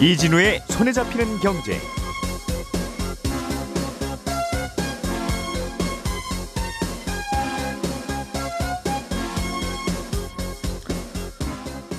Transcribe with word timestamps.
이진우의 0.00 0.62
손에 0.68 0.92
잡히는 0.92 1.40
경제. 1.40 1.78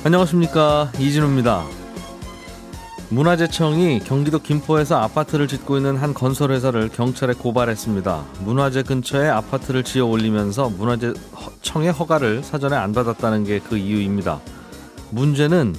안녕하십니까 0.04 0.92
이진우입니다. 0.98 1.64
문화재청이 3.10 4.00
경기도 4.00 4.40
김포에서 4.40 4.98
아파트를 4.98 5.48
짓고 5.48 5.78
있는 5.78 5.96
한 5.96 6.16
건설회사를 6.16 6.90
경찰에 6.90 7.34
고발했습니다. 7.34 8.26
문화재 8.40 8.82
근처에 8.82 9.30
아파트를 9.30 9.84
지어 9.84 10.08
올리면서 10.08 10.70
문화재청의 10.70 11.92
허가를 11.92 12.44
사전에 12.44 12.76
안 12.76 12.94
받았다는 12.94 13.44
게 13.44 13.60
그 13.60 13.78
이유입니다. 13.78 14.40
문제는 15.12 15.76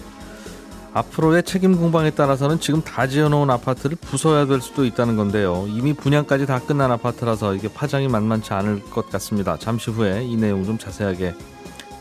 앞으로의 0.94 1.42
책임 1.44 1.76
공방에 1.76 2.10
따라서는 2.10 2.60
지금 2.60 2.82
다 2.82 3.06
지어놓은 3.06 3.48
아파트를 3.50 3.96
부숴야 3.96 4.48
될 4.48 4.60
수도 4.60 4.84
있다는 4.84 5.16
건데요. 5.16 5.66
이미 5.68 5.94
분양까지 5.94 6.46
다 6.46 6.60
끝난 6.60 6.92
아파트라서 6.92 7.54
이게 7.54 7.68
파장이 7.72 8.08
만만치 8.08 8.52
않을 8.52 8.82
것 8.90 9.08
같습니다. 9.10 9.56
잠시 9.56 9.90
후에 9.90 10.24
이 10.24 10.36
내용 10.36 10.64
좀 10.64 10.76
자세하게 10.76 11.34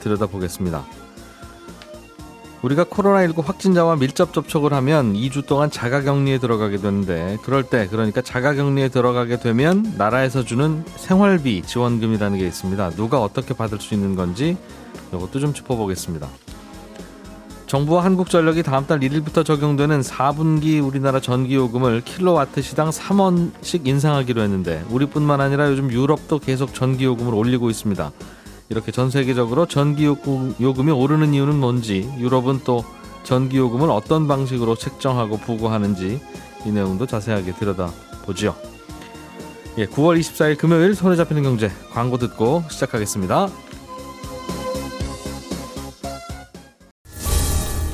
들여다보겠습니다. 0.01 0.83
우리가 2.63 2.83
코로나19 2.83 3.43
확진자와 3.43 3.95
밀접 3.95 4.33
접촉을 4.33 4.73
하면 4.73 5.13
2주 5.13 5.47
동안 5.47 5.71
자가 5.71 6.01
격리에 6.01 6.37
들어가게 6.37 6.77
되는데 6.77 7.37
그럴 7.43 7.63
때 7.63 7.87
그러니까 7.89 8.21
자가 8.21 8.53
격리에 8.53 8.89
들어가게 8.89 9.39
되면 9.39 9.95
나라에서 9.97 10.43
주는 10.43 10.83
생활비 10.95 11.63
지원금이라는 11.63 12.37
게 12.37 12.45
있습니다. 12.45 12.91
누가 12.91 13.21
어떻게 13.21 13.55
받을 13.55 13.79
수 13.79 13.95
있는 13.95 14.15
건지 14.15 14.57
이것도 15.11 15.39
좀 15.39 15.53
짚어보겠습니다. 15.53 16.27
정부와 17.71 18.03
한국전력이 18.03 18.63
다음 18.63 18.85
달 18.85 18.99
1일부터 18.99 19.45
적용되는 19.45 20.01
4분기 20.01 20.85
우리나라 20.85 21.21
전기요금을 21.21 22.01
킬로와트 22.01 22.61
시당 22.61 22.89
3원씩 22.89 23.87
인상하기로 23.87 24.41
했는데 24.41 24.83
우리뿐만 24.89 25.39
아니라 25.39 25.69
요즘 25.69 25.89
유럽도 25.89 26.39
계속 26.39 26.73
전기요금을 26.73 27.33
올리고 27.33 27.69
있습니다. 27.69 28.11
이렇게 28.67 28.91
전 28.91 29.09
세계적으로 29.09 29.67
전기요금이 29.67 30.91
오르는 30.91 31.33
이유는 31.33 31.61
뭔지 31.61 32.11
유럽은 32.17 32.59
또 32.65 32.83
전기요금을 33.23 33.89
어떤 33.89 34.27
방식으로 34.27 34.75
책정하고 34.75 35.37
부과하는지 35.37 36.19
이 36.65 36.71
내용도 36.71 37.05
자세하게 37.05 37.53
들여다보지요. 37.53 38.53
예, 39.77 39.85
9월 39.85 40.19
24일 40.19 40.57
금요일 40.57 40.93
손에 40.93 41.15
잡히는 41.15 41.43
경제 41.43 41.71
광고 41.93 42.17
듣고 42.17 42.65
시작하겠습니다. 42.69 43.47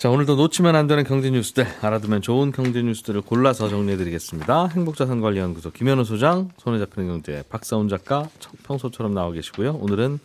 자, 0.00 0.08
오늘도 0.08 0.36
놓치면 0.36 0.76
안 0.76 0.86
되는 0.86 1.04
경제 1.04 1.28
뉴스들, 1.28 1.66
알아두면 1.82 2.22
좋은 2.22 2.52
경제 2.52 2.80
뉴스들을 2.80 3.20
골라서 3.20 3.68
정리해드리겠습니다. 3.68 4.68
행복자산관리연구소 4.68 5.72
김현우 5.72 6.04
소장, 6.04 6.48
손에 6.56 6.78
잡히는 6.78 7.06
경제 7.06 7.44
박사훈 7.50 7.90
작가 7.90 8.26
평소처럼 8.64 9.12
나와 9.12 9.30
계시고요. 9.30 9.74
오늘은 9.74 10.18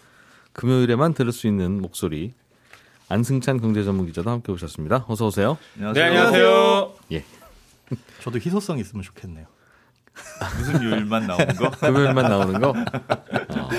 금요일에만 0.54 1.14
들을 1.14 1.34
수 1.34 1.48
있는 1.48 1.82
목소리 1.82 2.34
안승찬 3.10 3.60
경제전문 3.60 4.06
기자도 4.06 4.30
함께 4.30 4.54
오셨습니다. 4.54 5.04
어서 5.10 5.26
오세요. 5.26 5.58
안녕하세요. 5.76 6.06
네, 6.06 6.10
안녕하세요. 6.10 6.94
예. 7.12 7.26
저도 8.24 8.40
희소성 8.40 8.80
있으면 8.80 9.04
좋겠네요. 9.04 9.46
무슨 10.58 10.84
요일만 10.84 11.28
나오는 11.28 11.48
거? 11.48 11.70
금요일만 11.86 12.30
나오는 12.30 12.62
거. 12.62 12.70
어. 12.70 13.70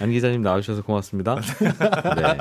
안 0.00 0.10
기자님 0.10 0.40
나오셔서 0.40 0.80
고맙습니다. 0.80 1.36
네. 2.16 2.38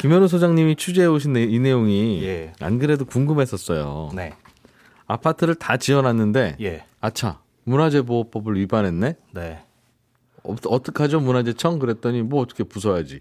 김현우 0.00 0.28
소장님이 0.28 0.76
취재해 0.76 1.06
오신 1.06 1.36
이 1.36 1.58
내용이 1.58 2.22
예. 2.24 2.52
안 2.60 2.78
그래도 2.78 3.04
궁금했었어요. 3.04 4.10
네. 4.14 4.34
아파트를 5.06 5.54
다 5.54 5.76
지어놨는데 5.76 6.56
예. 6.60 6.84
아차 7.00 7.40
문화재보호법을 7.64 8.58
위반했네. 8.58 9.16
네. 9.32 9.62
어, 10.42 10.54
어떡하죠 10.66 11.20
문화재청 11.20 11.78
그랬더니 11.78 12.22
뭐 12.22 12.42
어떻게 12.42 12.64
부숴야지. 12.64 13.20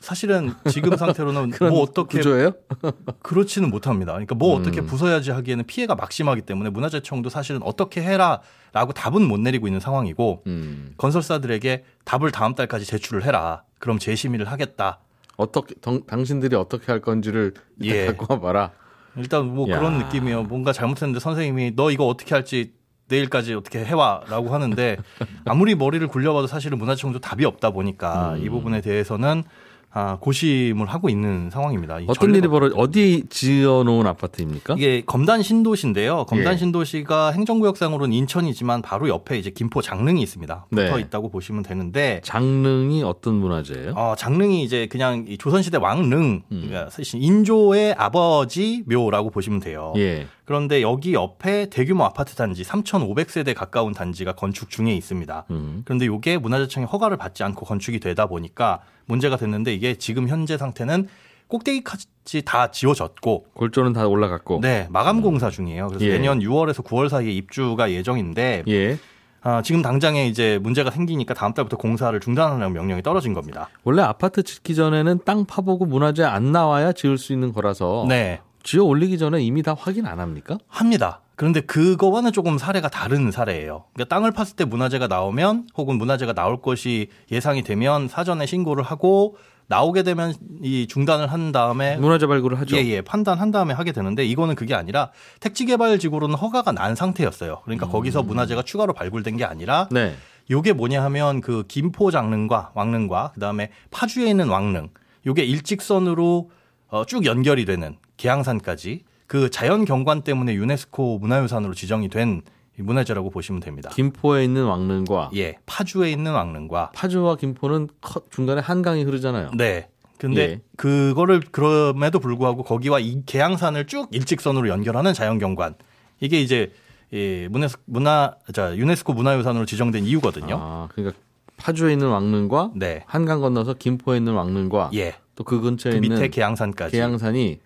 사실은 0.00 0.52
지금 0.70 0.94
상태로는 0.96 1.52
뭐 1.60 1.82
어떻게 1.82 2.18
구조예요? 2.18 2.52
그렇지는 3.22 3.70
못합니다. 3.70 4.12
그러니까 4.12 4.34
뭐 4.34 4.54
어떻게 4.54 4.80
음. 4.80 4.86
부숴야지 4.86 5.32
하기에는 5.32 5.64
피해가 5.66 5.94
막심하기 5.94 6.42
때문에 6.42 6.70
문화재청도 6.70 7.28
사실은 7.28 7.62
어떻게 7.62 8.02
해라라고 8.02 8.92
답은 8.94 9.22
못 9.26 9.40
내리고 9.40 9.66
있는 9.66 9.80
상황이고 9.80 10.42
음. 10.46 10.94
건설사들에게 10.96 11.84
답을 12.04 12.30
다음 12.30 12.54
달까지 12.54 12.84
제출을 12.86 13.24
해라. 13.24 13.62
그럼 13.78 13.98
재심의를 13.98 14.46
하겠다. 14.46 15.00
어떻게 15.36 15.74
당, 15.76 16.04
당신들이 16.06 16.56
어떻게 16.56 16.90
할 16.92 17.00
건지를 17.00 17.54
예. 17.82 18.06
갖고 18.06 18.26
와봐라. 18.34 18.72
일단 19.16 19.46
뭐 19.46 19.68
야. 19.70 19.78
그런 19.78 19.98
느낌이에요. 19.98 20.44
뭔가 20.44 20.72
잘못했는데 20.72 21.20
선생님이 21.20 21.72
너 21.74 21.90
이거 21.90 22.06
어떻게 22.06 22.34
할지 22.34 22.74
내일까지 23.08 23.54
어떻게 23.54 23.84
해와라고 23.84 24.48
하는데 24.52 24.96
아무리 25.44 25.74
머리를 25.74 26.06
굴려봐도 26.08 26.46
사실은 26.46 26.78
문화청도 26.78 27.20
답이 27.20 27.44
없다 27.44 27.70
보니까 27.70 28.34
음. 28.34 28.44
이 28.44 28.48
부분에 28.48 28.80
대해서는 28.80 29.44
아, 29.92 30.18
고심을 30.20 30.86
하고 30.86 31.08
있는 31.08 31.48
상황입니다. 31.50 32.00
이 32.00 32.04
어떤 32.06 32.34
일이 32.34 32.46
벌어 32.48 32.70
어디 32.76 33.24
지어놓은 33.30 34.06
아파트입니까? 34.06 34.74
이게 34.76 35.02
검단 35.06 35.42
신도시인데요. 35.42 36.26
검단 36.26 36.52
예. 36.52 36.58
신도시가 36.58 37.32
행정구역상으로는 37.32 38.12
인천이지만 38.12 38.82
바로 38.82 39.08
옆에 39.08 39.38
이제 39.38 39.48
김포 39.50 39.80
장릉이 39.80 40.20
있습니다. 40.20 40.66
붙어 40.68 40.96
네. 40.96 41.00
있다고 41.00 41.30
보시면 41.30 41.62
되는데 41.62 42.20
장릉이 42.24 43.02
어떤 43.04 43.34
문화재예요? 43.36 43.92
어, 43.96 44.14
장릉이 44.18 44.62
이제 44.64 44.86
그냥 44.86 45.24
이 45.28 45.38
조선시대 45.38 45.78
왕릉, 45.78 46.42
음. 46.52 46.62
그러니까 46.66 46.90
사실 46.90 47.22
인조의 47.22 47.94
아버지 47.96 48.84
묘라고 48.86 49.30
보시면 49.30 49.60
돼요. 49.60 49.94
예. 49.96 50.26
그런데 50.46 50.80
여기 50.80 51.12
옆에 51.12 51.68
대규모 51.70 52.04
아파트 52.04 52.36
단지 52.36 52.62
3,500세대 52.62 53.52
가까운 53.54 53.92
단지가 53.92 54.32
건축 54.32 54.70
중에 54.70 54.94
있습니다. 54.94 55.46
음. 55.50 55.82
그런데 55.84 56.06
이게 56.06 56.38
문화재청의 56.38 56.86
허가를 56.86 57.16
받지 57.16 57.42
않고 57.42 57.66
건축이 57.66 57.98
되다 57.98 58.26
보니까 58.26 58.80
문제가 59.06 59.36
됐는데 59.36 59.74
이게 59.76 59.94
지금 59.94 60.28
현재 60.28 60.58
상태는 60.58 61.08
꼭대기까지 61.48 62.42
다 62.44 62.70
지어졌고 62.70 63.46
골조는 63.54 63.92
다 63.92 64.06
올라갔고. 64.08 64.60
네 64.60 64.88
마감 64.90 65.22
공사 65.22 65.50
중이에요. 65.50 65.88
그래서 65.88 66.04
예. 66.06 66.10
내년 66.10 66.40
6월에서 66.40 66.84
9월 66.84 67.08
사이에 67.08 67.30
입주가 67.30 67.90
예정인데 67.92 68.64
예. 68.66 68.98
아, 69.42 69.62
지금 69.62 69.80
당장에 69.80 70.26
이제 70.26 70.58
문제가 70.60 70.90
생기니까 70.90 71.32
다음 71.32 71.54
달부터 71.54 71.76
공사를 71.76 72.18
중단하라는 72.18 72.72
명령이 72.72 73.02
떨어진 73.02 73.32
겁니다. 73.32 73.68
원래 73.84 74.02
아파트 74.02 74.42
짓기 74.42 74.74
전에는 74.74 75.20
땅 75.24 75.44
파보고 75.44 75.86
문화재 75.86 76.24
안 76.24 76.50
나와야 76.50 76.90
지을 76.90 77.16
수 77.16 77.32
있는 77.32 77.52
거라서 77.52 78.06
네 78.08 78.40
지어 78.64 78.82
올리기 78.82 79.18
전에 79.18 79.40
이미 79.42 79.62
다 79.62 79.76
확인 79.78 80.06
안 80.06 80.18
합니까? 80.18 80.58
합니다. 80.66 81.20
그런데 81.36 81.60
그거와는 81.60 82.32
조금 82.32 82.56
사례가 82.58 82.88
다른 82.88 83.30
사례예요. 83.30 83.84
그러니까 83.92 84.14
땅을 84.14 84.32
팠을 84.32 84.56
때 84.56 84.64
문화재가 84.64 85.06
나오면 85.06 85.68
혹은 85.76 85.96
문화재가 85.96 86.32
나올 86.32 86.60
것이 86.60 87.08
예상이 87.30 87.62
되면 87.62 88.08
사전에 88.08 88.46
신고를 88.46 88.82
하고 88.82 89.36
나오게 89.68 90.02
되면 90.02 90.32
이 90.62 90.86
중단을 90.88 91.26
한 91.26 91.52
다음에 91.52 91.96
문화재 91.96 92.26
발굴을 92.26 92.58
하죠. 92.60 92.76
예예 92.76 93.02
판단한 93.02 93.50
다음에 93.50 93.74
하게 93.74 93.92
되는데 93.92 94.24
이거는 94.24 94.54
그게 94.54 94.74
아니라 94.74 95.10
택지 95.40 95.66
개발 95.66 95.98
지구로는 95.98 96.36
허가가 96.36 96.72
난 96.72 96.94
상태였어요. 96.94 97.60
그러니까 97.64 97.86
거기서 97.88 98.22
문화재가 98.22 98.62
추가로 98.62 98.94
발굴된 98.94 99.36
게 99.36 99.44
아니라 99.44 99.88
네. 99.90 100.14
요게 100.50 100.72
뭐냐 100.72 101.02
하면 101.04 101.40
그 101.40 101.64
김포 101.66 102.10
장릉과 102.10 102.72
왕릉과 102.74 103.32
그다음에 103.34 103.70
파주에 103.90 104.30
있는 104.30 104.48
왕릉 104.48 104.88
요게 105.26 105.44
일직선으로 105.44 106.50
어, 106.88 107.04
쭉 107.04 107.26
연결이 107.26 107.64
되는 107.64 107.96
계양산까지 108.16 109.04
그 109.26 109.50
자연 109.50 109.84
경관 109.84 110.22
때문에 110.22 110.54
유네스코 110.54 111.18
문화유산으로 111.18 111.74
지정이 111.74 112.08
된이 112.08 112.42
문화재라고 112.78 113.30
보시면 113.30 113.60
됩니다. 113.60 113.90
김포에 113.92 114.44
있는 114.44 114.64
왕릉과 114.64 115.30
예, 115.34 115.56
파주에 115.66 116.10
있는 116.10 116.32
왕릉과 116.32 116.92
파주와 116.94 117.36
김포는 117.36 117.88
컷- 118.00 118.30
중간에 118.30 118.60
한강이 118.60 119.02
흐르잖아요. 119.04 119.50
네. 119.56 119.88
근데 120.18 120.40
예. 120.42 120.60
그거를 120.76 121.40
그럼에도 121.40 122.20
불구하고 122.20 122.62
거기와 122.62 123.00
이 123.00 123.22
계양산을 123.26 123.86
쭉 123.86 124.08
일직선으로 124.12 124.68
연결하는 124.68 125.12
자연 125.12 125.38
경관 125.38 125.74
이게 126.20 126.40
이제 126.40 126.72
이 127.12 127.48
문화 127.50 127.68
문화 127.84 128.34
자 128.54 128.74
유네스코 128.76 129.12
문화유산으로 129.12 129.66
지정된 129.66 130.04
이유거든요. 130.04 130.58
아, 130.58 130.88
그러니까 130.94 131.18
파주에 131.58 131.92
있는 131.92 132.08
왕릉과 132.08 132.72
네. 132.76 133.02
한강 133.06 133.40
건너서 133.40 133.74
김포에 133.74 134.16
있는 134.18 134.32
왕릉과 134.34 134.90
예. 134.94 135.14
또 135.34 135.44
그 135.44 135.60
근처에 135.60 135.92
그 135.92 135.96
있는 135.98 136.16
밑에 136.16 136.28
계양산까지. 136.28 136.92
계양산이 136.92 137.60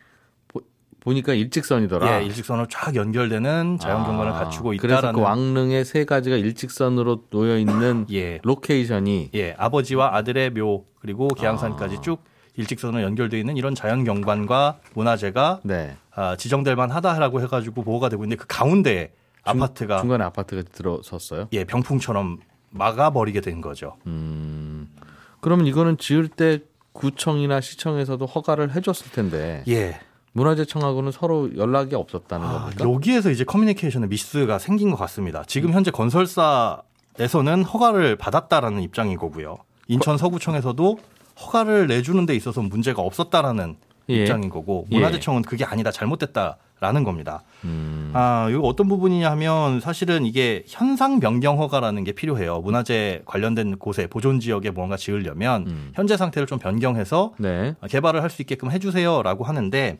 보, 1.00 1.10
보니까 1.10 1.34
일직선이더라. 1.34 2.20
예, 2.20 2.24
일직선으로 2.26 2.66
쫙 2.68 2.94
연결되는 2.94 3.78
자연 3.80 4.04
경관을 4.04 4.32
아, 4.32 4.34
갖추고 4.44 4.70
그래서 4.78 4.86
있다라는 4.98 5.12
그 5.14 5.20
왕릉의 5.22 5.84
세 5.84 6.04
가지가 6.04 6.36
일직선으로 6.36 7.24
놓여 7.30 7.58
있는 7.58 8.06
예. 8.12 8.38
로케이션이 8.42 9.30
예, 9.34 9.54
아버지와 9.58 10.14
아들의 10.16 10.50
묘 10.54 10.84
그리고 11.00 11.28
계양산까지 11.28 11.96
아. 11.96 12.00
쭉 12.00 12.22
일직선으로 12.56 13.02
연결되어 13.02 13.38
있는 13.40 13.56
이런 13.56 13.74
자연 13.74 14.04
경관과 14.04 14.78
문화재가 14.94 15.60
네. 15.64 15.96
아, 16.14 16.36
지정될 16.36 16.76
만하다라고 16.76 17.40
해가지고 17.42 17.82
보호가 17.82 18.08
되고 18.08 18.22
있는데 18.24 18.40
그 18.40 18.46
가운데에 18.48 19.08
중- 19.08 19.62
아파트가 19.62 20.00
중간에 20.00 20.24
아파트가 20.24 20.62
들어섰어요. 20.70 21.48
예 21.52 21.64
병풍처럼 21.64 22.38
막아버리게 22.70 23.40
된 23.40 23.60
거죠. 23.62 23.96
음. 24.06 24.88
그러면 25.40 25.66
이거는 25.66 25.96
지을 25.96 26.28
때 26.28 26.60
구청이나 26.92 27.60
시청에서도 27.62 28.24
허가를 28.26 28.74
해줬을 28.74 29.12
텐데 29.12 29.64
예. 29.68 29.98
문화재청하고는 30.32 31.12
서로 31.12 31.54
연락이 31.56 31.94
없었다는 31.94 32.46
아, 32.46 32.52
겁니까? 32.52 32.84
여기에서 32.88 33.30
이제 33.30 33.44
커뮤니케이션의 33.44 34.08
미스가 34.08 34.58
생긴 34.58 34.90
것 34.90 34.96
같습니다. 34.96 35.42
지금 35.46 35.72
현재 35.72 35.90
건설사에서는 35.90 37.64
허가를 37.64 38.16
받았다라는 38.16 38.82
입장인 38.82 39.16
거고요. 39.16 39.58
인천 39.88 40.16
서구청에서도 40.18 40.98
허가를 41.40 41.86
내주는 41.88 42.24
데 42.26 42.36
있어서 42.36 42.62
문제가 42.62 43.02
없었다라는 43.02 43.76
예. 44.10 44.22
입장인 44.22 44.48
거고 44.50 44.86
예. 44.90 44.96
문화재청은 44.96 45.42
그게 45.42 45.64
아니다 45.64 45.90
잘못됐다라는 45.90 47.04
겁니다. 47.04 47.42
음. 47.64 48.10
아, 48.14 48.48
이거 48.50 48.60
어떤 48.62 48.88
부분이냐 48.88 49.30
하면 49.32 49.80
사실은 49.80 50.26
이게 50.26 50.64
현상 50.66 51.20
변경 51.20 51.58
허가라는 51.58 52.04
게 52.04 52.12
필요해요. 52.12 52.60
문화재 52.60 53.22
관련된 53.24 53.78
곳에 53.78 54.06
보존 54.06 54.40
지역에 54.40 54.70
뭔가 54.70 54.96
지으려면 54.96 55.66
음. 55.66 55.92
현재 55.94 56.16
상태를 56.16 56.46
좀 56.46 56.58
변경해서 56.58 57.34
네. 57.38 57.74
개발을 57.88 58.22
할 58.22 58.30
수 58.30 58.42
있게끔 58.42 58.70
해주세요라고 58.70 59.44
하는데 59.44 59.98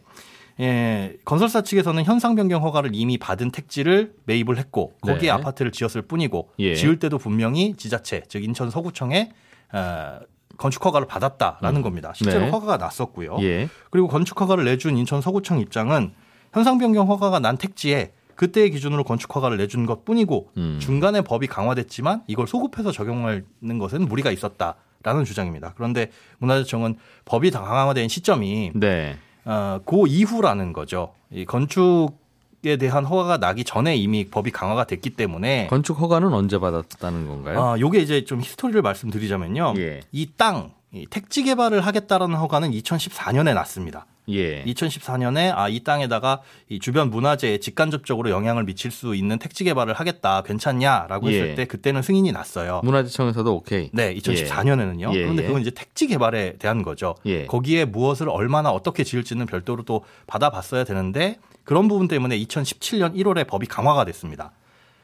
예, 0.61 1.17
건설사 1.25 1.63
측에서는 1.63 2.05
현상 2.05 2.35
변경 2.35 2.63
허가를 2.63 2.91
이미 2.93 3.17
받은 3.19 3.51
택지를 3.51 4.13
매입을 4.27 4.59
했고 4.59 4.93
거기에 5.01 5.29
네. 5.29 5.31
아파트를 5.31 5.73
지었을 5.73 6.03
뿐이고 6.03 6.51
예. 6.59 6.75
지을 6.75 6.99
때도 6.99 7.19
분명히 7.19 7.75
지자체 7.77 8.23
즉 8.29 8.45
인천 8.45 8.71
서구청에 8.71 9.31
어, 9.73 10.19
건축 10.57 10.85
허가를 10.85 11.07
받았다라는 11.07 11.83
겁니다. 11.83 12.13
실제로 12.15 12.45
네. 12.45 12.51
허가가 12.51 12.77
났었고요. 12.77 13.39
예. 13.41 13.69
그리고 13.91 14.09
건축 14.09 14.41
허가를 14.41 14.65
내준 14.65 14.97
인천 14.97 15.21
서구청 15.21 15.59
입장은 15.61 16.13
현상 16.53 16.79
변경 16.79 17.09
허가가 17.09 17.39
난 17.39 17.57
택지에 17.57 18.13
그때의 18.35 18.71
기준으로 18.71 19.05
건축 19.05 19.35
허가를 19.37 19.59
내준 19.59 19.87
것 19.87 20.05
뿐이고 20.05 20.51
음. 20.57 20.79
중간에 20.81 21.21
법이 21.21 21.47
강화됐지만 21.47 22.23
이걸 22.27 22.47
소급해서 22.47 22.91
적용하는 22.91 23.79
것은 23.79 24.09
무리가 24.09 24.31
있었다라는 24.31 25.25
주장입니다. 25.25 25.75
그런데 25.77 26.11
문화재청은 26.39 26.97
법이 27.27 27.51
다 27.51 27.61
강화된 27.61 28.09
시점이 28.09 28.73
네. 28.75 29.19
어, 29.45 29.81
그 29.85 30.07
이후라는 30.07 30.73
거죠. 30.73 31.15
이 31.31 31.45
건축 31.45 32.20
에 32.63 32.77
대한 32.77 33.07
허가가 33.07 33.39
나기 33.39 33.65
전에 33.65 33.97
이미 33.97 34.27
법이 34.29 34.51
강화가 34.51 34.85
됐기 34.85 35.11
때문에 35.11 35.69
건축 35.69 35.99
허가는 35.99 36.31
언제 36.31 36.59
받았다는 36.59 37.27
건가요? 37.27 37.63
아, 37.63 37.81
요게 37.81 38.01
이제 38.01 38.25
좀 38.27 38.41
히스토리를 38.41 38.83
말씀드리자면요. 38.83 39.75
예. 39.79 40.01
이 40.13 40.29
땅, 40.37 40.73
이 40.93 41.07
택지 41.07 41.43
개발을 41.43 41.81
하겠다라는 41.81 42.37
허가는 42.37 42.71
2014년에 42.71 43.55
났습니다. 43.55 44.05
예. 44.29 44.65
2014년에 44.65 45.53
아, 45.55 45.69
이 45.69 45.81
땅에다가 45.81 46.43
이 46.69 46.79
주변 46.79 47.11
문화재에 47.11 47.59
직간접적으로 47.59 48.31
영향을 48.31 48.65
미칠 48.65 48.91
수 48.91 49.15
있는 49.15 49.39
택지 49.39 49.65
개발을 49.65 49.95
하겠다. 49.95 50.43
괜찮냐라고 50.43 51.29
했을 51.29 51.51
예. 51.51 51.55
때 51.55 51.65
그때는 51.65 52.03
승인이 52.03 52.31
났어요. 52.33 52.81
문화재청에서도 52.85 53.55
오케이. 53.55 53.91
네, 53.93 54.15
2014년에는요. 54.15 55.15
예, 55.15 55.23
그런데 55.23 55.43
예. 55.43 55.47
그건 55.47 55.63
이제 55.63 55.71
택지 55.71 56.07
개발에 56.07 56.55
대한 56.59 56.83
거죠. 56.83 57.15
예. 57.27 57.47
거기에 57.47 57.85
무엇을 57.85 58.29
얼마나 58.29 58.71
어떻게 58.71 59.05
지을지는 59.05 59.47
별도로 59.47 59.83
또 59.85 60.05
받아봤어야 60.27 60.85
되는데 60.85 61.39
그런 61.65 61.89
부분 61.89 62.09
때문에 62.09 62.39
2017년 62.39 63.15
1월에 63.15 63.47
법이 63.47 63.67
강화가 63.67 64.05
됐습니다. 64.05 64.53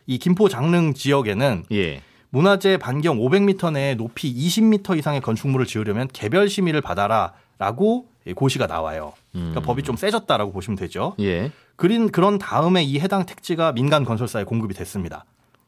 이 0.06 0.18
김포 0.18 0.48
장릉 0.48 0.94
지역에는 0.94 1.64
예. 1.72 2.02
문화재 2.30 2.76
반경 2.76 3.18
500m 3.18 3.72
내에 3.72 3.94
높이 3.94 4.32
20m 4.32 4.98
이상의 4.98 5.20
건축물을 5.20 5.64
지으려면 5.66 6.08
개별 6.12 6.48
심의를 6.48 6.80
받아라 6.80 7.32
라고 7.58 8.06
고시가 8.35 8.67
나와요. 8.67 9.12
그러니까 9.32 9.61
음. 9.61 9.62
법이 9.62 9.82
좀 9.82 9.97
세졌다라고 9.97 10.53
보시면 10.53 10.76
되죠. 10.76 11.14
예. 11.20 11.53
그린 11.76 12.11
그런 12.11 12.38
다음에 12.38 12.82
이 12.82 12.99
해당 12.99 13.26
택지가 13.26 13.73
민간 13.73 14.05
건설사에 14.05 14.44
공급이 14.44 14.75
됐습니다. 14.75 15.25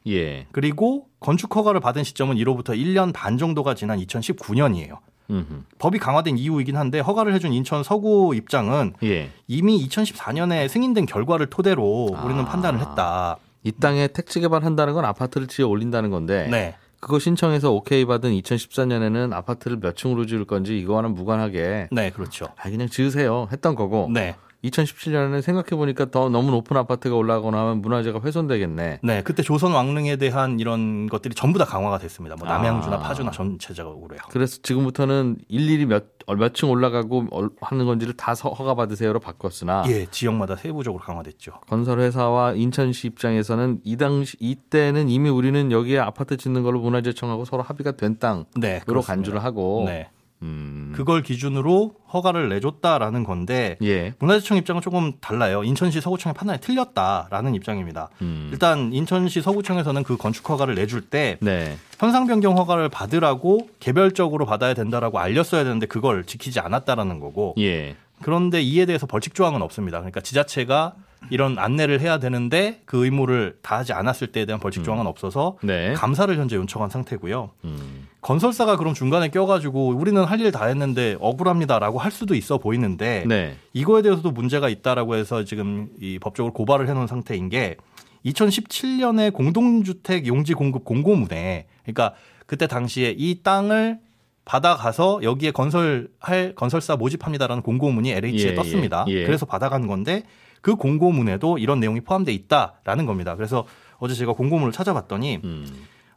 예. 0.07 0.47
그리고 0.53 1.07
건축 1.21 1.55
허가를 1.55 1.81
받은 1.81 2.05
시점은 2.05 2.37
이로부터 2.37 2.73
1년 2.73 3.13
반 3.13 3.39
정도가 3.39 3.75
지난 3.75 3.99
2019년이에요. 3.99 4.99
음흠. 5.31 5.63
법이 5.79 5.99
강화된 5.99 6.39
이후이긴 6.39 6.77
한데 6.77 7.01
허가를 7.01 7.35
해준 7.35 7.53
인천 7.53 7.83
서구 7.83 8.35
입장은 8.35 8.95
예. 9.03 9.31
이미 9.47 9.87
2014년에 9.87 10.69
승인된 10.69 11.07
결과를 11.07 11.47
토대로 11.47 12.17
우리는 12.25 12.43
아. 12.43 12.49
판단을 12.49 12.81
했다. 12.81 13.37
이 13.63 13.73
땅에 13.73 14.09
택지 14.09 14.41
개발한다는 14.41 14.95
건 14.95 15.05
아파트를 15.05 15.47
지어 15.47 15.69
올린다는 15.69 16.11
건데 16.11 16.49
네. 16.51 16.77
그거 17.01 17.19
신청해서 17.19 17.73
오케이 17.73 18.05
받은 18.05 18.33
2014년에는 18.33 19.33
아파트를 19.33 19.79
몇 19.79 19.97
층으로 19.97 20.27
지을 20.27 20.45
건지 20.45 20.79
이거와는 20.79 21.15
무관하게 21.15 21.89
네, 21.93 22.11
그렇죠. 22.11 22.47
아 22.57 22.69
그냥 22.71 22.89
지으세요 22.89 23.49
했던 23.53 23.75
거고 23.75 24.11
네. 24.13 24.35
2017년에는 24.65 25.41
생각해 25.43 25.69
보니까 25.71 26.11
더 26.11 26.29
너무 26.29 26.51
높은 26.51 26.77
아파트가 26.77 27.15
올라가거나 27.15 27.59
하면 27.61 27.81
문화재가 27.83 28.21
훼손되겠네. 28.23 29.01
네, 29.03 29.23
그때 29.23 29.43
조선 29.43 29.73
왕릉에 29.73 30.17
대한 30.17 30.59
이런 30.59 31.07
것들이 31.07 31.35
전부 31.35 31.59
다 31.59 31.65
강화가 31.65 31.99
됐습니다. 31.99 32.37
뭐 32.37 32.49
남양주나 32.49 32.97
아. 32.97 32.99
파주나 32.99 33.31
전체적으로요. 33.31 34.19
그래서 34.31 34.59
지금부터는 34.63 35.37
일일이 35.49 35.87
몇 35.87 36.07
몇 36.37 36.53
층 36.55 36.69
올라가고 36.71 37.25
얼- 37.31 37.49
하는 37.63 37.87
건지를 37.87 38.13
다 38.15 38.35
서- 38.35 38.51
허가 38.51 38.75
받으세요로 38.75 39.19
바꿨으나 39.19 39.85
예, 39.89 40.05
지역마다 40.11 40.57
세부적으로 40.57 41.03
강화됐죠. 41.03 41.53
건설 41.69 42.01
회사와 42.01 42.53
인천시 42.53 43.07
입장에서는 43.07 43.81
이 43.83 43.97
당시 43.97 44.37
이때는 44.39 45.09
이미 45.09 45.31
우리는 45.31 45.73
여기에 45.73 46.01
아파트 46.01 46.37
짓는 46.37 46.63
걸로 46.65 46.81
문화재청하고 46.81 47.47
서로 47.47 47.63
합의가 47.63 47.93
된 47.93 48.19
땅으로 48.19 48.45
네. 48.61 48.83
간주를 49.07 49.43
하고 49.43 49.85
네. 49.87 50.11
음. 50.43 50.93
그걸 50.95 51.23
기준으로 51.23 51.95
허가를 52.13 52.49
내줬다라는 52.49 53.25
건데 53.25 53.77
예. 53.83 54.15
문화재청 54.19 54.57
입장은 54.57 54.83
조금 54.83 55.13
달라요. 55.21 55.65
인천시 55.65 56.01
서구청의 56.01 56.35
판단이 56.35 56.61
틀렸다라는 56.61 57.55
입장입니다. 57.55 58.09
음. 58.23 58.49
일단 58.53 58.93
인천시 58.93 59.43
서구청에서는 59.43 60.03
그 60.05 60.17
건축 60.17 60.49
허가를 60.49 60.75
내줄 60.75 61.03
때 61.03 61.39
네. 61.41 61.77
현상 61.99 62.27
변경 62.27 62.57
허가를 62.57 62.89
받으라고 62.89 63.69
개별적으로 63.81 64.47
받아야 64.47 64.75
된다라고 64.75 65.19
알렸어야 65.19 65.65
되는데 65.65 65.87
그걸 65.87 66.25
지키지 66.25 66.61
않았다라는 66.61 67.21
거고 67.21 67.55
예. 67.59 67.97
그런데 68.23 68.61
이에 68.61 68.87
대해서 68.87 69.07
벌칙 69.07 69.35
조항은 69.35 69.63
없습니다. 69.63 69.99
그러니까 69.99 70.21
지자체가 70.21 70.95
이런 71.31 71.59
안내를 71.59 72.01
해야 72.01 72.19
되는데 72.19 72.81
그 72.85 73.05
의무를 73.05 73.59
다하지 73.63 73.93
않았을 73.93 74.29
때에 74.29 74.45
대한 74.47 74.61
벌칙 74.61 74.85
조항은 74.85 75.07
없어서 75.07 75.57
네. 75.63 75.93
감사를 75.95 76.35
현재 76.37 76.57
요청한 76.57 76.89
상태고요. 76.91 77.51
음. 77.65 78.09
건설사가 78.21 78.77
그럼 78.77 78.95
중간에 78.95 79.29
껴가지고 79.29 79.89
우리는 79.97 80.23
할 80.25 80.41
일 80.41 80.51
다 80.53 80.67
했는데 80.67 81.17
억울합니다라고 81.21 81.99
할 81.99 82.11
수도 82.11 82.35
있어 82.35 82.59
보이는데 82.59 83.25
네. 83.27 83.57
이거에 83.73 84.03
대해서도 84.03 84.31
문제가 84.31 84.69
있다라고 84.69 85.17
해서 85.17 85.45
지금 85.45 85.89
이 86.01 86.19
법적으로 86.19 86.53
고발을 86.53 86.89
해놓은 86.89 87.07
상태인 87.07 87.49
게 87.49 87.77
2017년에 88.25 89.33
공동주택 89.33 90.27
용지 90.27 90.55
공급 90.55 90.85
공고문에 90.85 91.67
그러니까 91.83 92.15
그때 92.47 92.67
당시에 92.67 93.15
이 93.17 93.43
땅을 93.43 93.99
받아가서 94.45 95.21
여기에 95.23 95.51
건설할 95.51 96.55
건설사 96.57 96.97
모집합니다라는 96.97 97.63
공고문이 97.63 98.11
LH에 98.13 98.51
예, 98.51 98.55
떴습니다. 98.55 99.05
예, 99.09 99.13
예. 99.21 99.25
그래서 99.25 99.45
받아간 99.45 99.87
건데 99.87 100.23
그 100.61 100.77
공고문에도 100.77 101.59
이런 101.59 101.81
내용이 101.81 102.01
포함돼 102.01 102.33
있다라는 102.33 103.07
겁니다. 103.07 103.37
그래서 103.37 103.67
어제 103.99 104.15
제가 104.15 104.33
공고문을 104.33 104.73
찾아봤더니 104.73 105.41
음. 105.45 105.67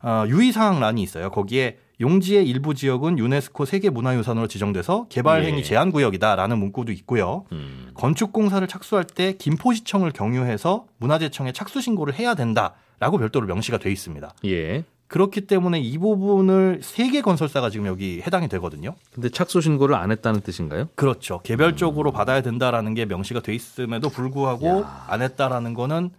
어, 0.03 0.25
유의사항란이 0.27 1.01
있어요. 1.03 1.29
거기에 1.29 1.77
용지의 1.99 2.47
일부 2.47 2.73
지역은 2.73 3.19
유네스코 3.19 3.65
세계문화유산으로 3.65 4.47
지정돼서 4.47 5.05
개발행위 5.09 5.59
예. 5.59 5.63
제한 5.63 5.91
구역이다라는 5.91 6.57
문구도 6.57 6.91
있고요. 6.93 7.45
음. 7.51 7.91
건축공사를 7.93 8.67
착수할 8.67 9.05
때 9.05 9.33
김포시청을 9.37 10.11
경유해서 10.11 10.85
문화재청에 10.97 11.51
착수 11.51 11.81
신고를 11.81 12.15
해야 12.15 12.33
된다라고 12.33 13.19
별도로 13.19 13.45
명시가 13.45 13.77
돼 13.77 13.91
있습니다. 13.91 14.33
예. 14.45 14.83
그렇기 15.11 15.41
때문에 15.41 15.79
이 15.79 15.97
부분을 15.97 16.79
세 16.81 17.11
개 17.11 17.21
건설사가 17.21 17.69
지금 17.69 17.85
여기 17.87 18.21
해당이 18.25 18.47
되거든요. 18.47 18.95
근데 19.13 19.27
착수 19.27 19.59
신고를 19.59 19.95
안 19.95 20.09
했다는 20.11 20.39
뜻인가요? 20.41 20.87
그렇죠. 20.95 21.41
개별적으로 21.43 22.11
받아야 22.13 22.41
된다라는 22.41 22.93
게 22.93 23.05
명시가 23.05 23.41
돼 23.41 23.53
있음에도 23.53 24.09
불구하고 24.09 24.85
안 25.07 25.21
했다라는 25.21 25.73
거는 25.73 26.11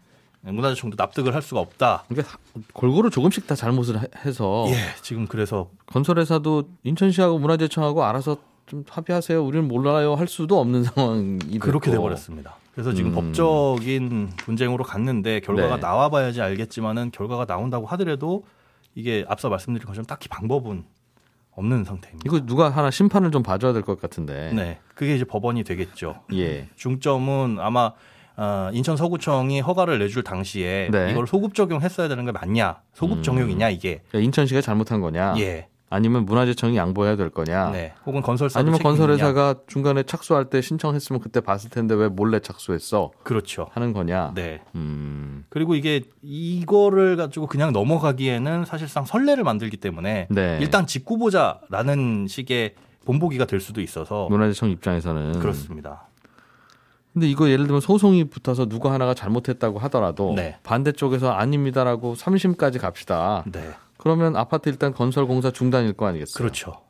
문화재청도 0.43 0.97
납득을 0.99 1.35
할 1.35 1.41
수가 1.41 1.61
없다. 1.61 2.05
그러니까 2.09 2.37
골고루 2.75 3.09
조금씩 3.11 3.47
다 3.47 3.55
잘못을 3.55 4.03
해- 4.03 4.07
해서 4.27 4.67
예, 4.69 4.75
지금 5.01 5.27
그래서 5.27 5.71
건설회사도 5.87 6.65
인천시하고 6.85 7.39
문화재청하고 7.39 8.05
알아서 8.05 8.37
좀 8.67 8.85
합의하세요. 8.89 9.43
우리는 9.43 9.67
몰라요 9.69 10.15
할 10.15 10.29
수도 10.29 10.61
없는 10.61 10.83
상황이 10.85 11.39
그렇게 11.59 11.87
됐고. 11.91 12.03
돼버렸습니다. 12.03 12.57
그래서 12.75 12.93
지금 12.93 13.13
음. 13.13 13.15
법적인 13.15 14.31
분쟁으로 14.37 14.85
갔는데 14.85 15.41
결과가 15.41 15.77
네. 15.77 15.81
나와봐야지 15.81 16.43
알겠지만은 16.43 17.11
결과가 17.13 17.47
나온다고 17.47 17.87
하더라도 17.87 18.45
이게 18.95 19.25
앞서 19.29 19.49
말씀드린 19.49 19.87
것처럼 19.87 20.07
딱히 20.07 20.29
방법은 20.29 20.85
없는 21.55 21.85
상태입니다. 21.85 22.23
이거 22.27 22.45
누가 22.47 22.71
하나 22.71 22.91
심판을 22.91 23.31
좀 23.31 23.43
봐줘야 23.43 23.73
될 23.73 23.83
것 23.83 24.01
같은데. 24.01 24.53
네, 24.55 24.79
그게 24.95 25.15
이제 25.15 25.25
법원이 25.25 25.65
되겠죠. 25.65 26.21
예. 26.35 26.69
중점은 26.77 27.59
아마 27.61 27.93
어, 28.37 28.71
인천 28.73 28.97
서구청이 28.97 29.61
허가를 29.61 29.99
내줄 29.99 30.23
당시에 30.25 30.89
네. 30.91 31.11
이걸 31.11 31.27
소급 31.27 31.55
적용했어야 31.55 32.09
되는 32.09 32.25
게 32.25 32.33
맞냐, 32.33 32.81
소급 32.95 33.19
음. 33.19 33.23
적용이냐 33.23 33.69
이게 33.69 34.03
그러니까 34.09 34.25
인천시가 34.25 34.63
잘못한 34.63 35.01
거냐. 35.03 35.35
예 35.39 35.69
아니면 35.93 36.25
문화재청이 36.25 36.75
양보해야 36.75 37.17
될 37.17 37.29
거냐? 37.29 37.71
네. 37.71 37.93
혹은 38.07 38.23
건설사 38.23 38.59
아니면 38.59 38.79
건설회사가 38.81 39.57
중간에 39.67 40.03
착수할 40.03 40.47
때 40.47 40.63
신청했으면 40.63 41.21
그때 41.21 41.41
봤을 41.41 41.69
텐데 41.69 41.95
왜 41.95 42.09
몰래 42.09 42.41
착수했어? 42.41 43.11
그렇죠. 43.23 43.69
하는 43.73 43.93
거냐? 43.93 44.33
네. 44.35 44.63
음, 44.75 45.45
그리고 45.51 45.75
이게 45.75 46.01
이거를 46.23 47.17
가지고 47.17 47.47
그냥 47.47 47.73
넘어가기에는 47.73 48.65
사실상 48.65 49.05
선례를 49.05 49.45
만들기 49.45 49.77
때문에 49.77 50.29
네. 50.31 50.59
일단 50.63 50.87
짓고 50.87 51.19
보자라는 51.19 52.27
식의 52.27 52.75
본보기가 53.05 53.45
될 53.45 53.61
수도 53.61 53.83
있어서 53.83 54.29
문화재청 54.31 54.71
입장에서는 54.71 55.41
그렇습니다. 55.41 56.09
근데 57.13 57.29
이거 57.29 57.51
예를 57.51 57.67
들면 57.67 57.81
소송이 57.81 58.25
붙어서 58.25 58.67
누구 58.67 58.91
하나가 58.91 59.13
잘못했다고 59.15 59.79
하더라도 59.81 60.33
네. 60.35 60.57
반대쪽에서 60.63 61.31
아닙니다라고 61.33 62.15
3심까지 62.15 62.81
갑시다. 62.81 63.45
네. 63.53 63.71
그러면 63.99 64.35
아파트 64.35 64.69
일단 64.69 64.93
건설 64.93 65.27
공사 65.27 65.51
중단일 65.51 65.93
거 65.93 66.07
아니겠어요? 66.07 66.35
그렇죠. 66.37 66.81